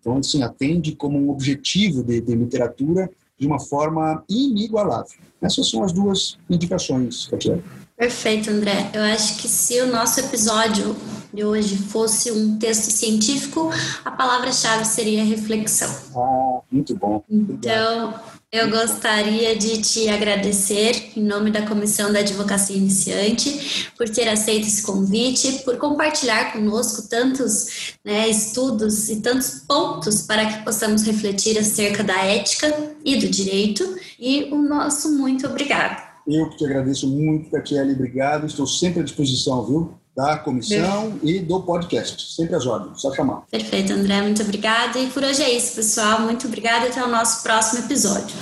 Então, 0.00 0.18
assim, 0.18 0.42
atende 0.42 0.96
como 0.96 1.18
um 1.18 1.30
objetivo 1.30 2.02
de, 2.02 2.20
de 2.20 2.34
literatura 2.34 3.08
de 3.44 3.46
uma 3.46 3.60
forma 3.60 4.24
inigualável. 4.28 5.18
Essas 5.40 5.68
são 5.68 5.84
as 5.84 5.92
duas 5.92 6.38
indicações, 6.48 7.26
Tatiana. 7.26 7.62
Perfeito, 7.96 8.50
André. 8.50 8.90
Eu 8.92 9.02
acho 9.02 9.36
que 9.36 9.46
se 9.46 9.80
o 9.82 9.86
nosso 9.86 10.18
episódio 10.18 10.96
de 11.34 11.44
hoje 11.44 11.76
fosse 11.76 12.30
um 12.30 12.56
texto 12.58 12.90
científico, 12.90 13.70
a 14.04 14.10
palavra-chave 14.12 14.84
seria 14.84 15.24
reflexão. 15.24 15.90
Ah, 16.16 16.60
muito 16.70 16.96
bom. 16.96 17.24
Então, 17.28 18.14
eu 18.52 18.70
gostaria 18.70 19.56
de 19.56 19.82
te 19.82 20.08
agradecer, 20.08 21.10
em 21.16 21.22
nome 21.24 21.50
da 21.50 21.66
Comissão 21.66 22.12
da 22.12 22.20
Advocacia 22.20 22.76
Iniciante, 22.76 23.90
por 23.96 24.08
ter 24.08 24.28
aceito 24.28 24.68
esse 24.68 24.82
convite, 24.84 25.64
por 25.64 25.76
compartilhar 25.76 26.52
conosco 26.52 27.08
tantos 27.08 27.96
né, 28.04 28.28
estudos 28.28 29.08
e 29.08 29.20
tantos 29.20 29.64
pontos 29.66 30.22
para 30.22 30.46
que 30.46 30.64
possamos 30.64 31.02
refletir 31.02 31.58
acerca 31.58 32.04
da 32.04 32.16
ética 32.22 32.94
e 33.04 33.16
do 33.16 33.28
direito. 33.28 33.82
E 34.20 34.44
o 34.52 34.62
nosso 34.62 35.10
muito 35.10 35.48
obrigado. 35.48 36.00
Eu 36.26 36.48
que 36.48 36.58
te 36.58 36.64
agradeço 36.64 37.08
muito, 37.08 37.50
Tatiele, 37.50 37.92
obrigado. 37.92 38.46
Estou 38.46 38.68
sempre 38.68 39.00
à 39.00 39.02
disposição, 39.02 39.66
viu? 39.66 40.03
Da 40.16 40.38
comissão 40.38 41.18
e 41.22 41.40
do 41.40 41.62
podcast. 41.62 42.34
Sempre 42.34 42.54
às 42.54 42.66
ordens, 42.66 43.00
só 43.00 43.12
chamar. 43.12 43.42
Perfeito, 43.50 43.92
André, 43.92 44.22
muito 44.22 44.42
obrigada. 44.42 44.98
E 44.98 45.08
por 45.08 45.24
hoje 45.24 45.42
é 45.42 45.52
isso, 45.52 45.74
pessoal. 45.74 46.20
Muito 46.20 46.46
obrigada 46.46 46.86
e 46.86 46.90
até 46.90 47.02
o 47.04 47.08
nosso 47.08 47.42
próximo 47.42 47.84
episódio. 47.84 48.36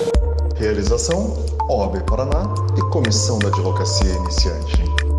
Realização: 0.55 1.33
OAB 1.69 2.03
Paraná 2.05 2.43
e 2.77 2.91
Comissão 2.91 3.39
da 3.39 3.47
Advocacia 3.47 4.13
Iniciante. 4.13 5.12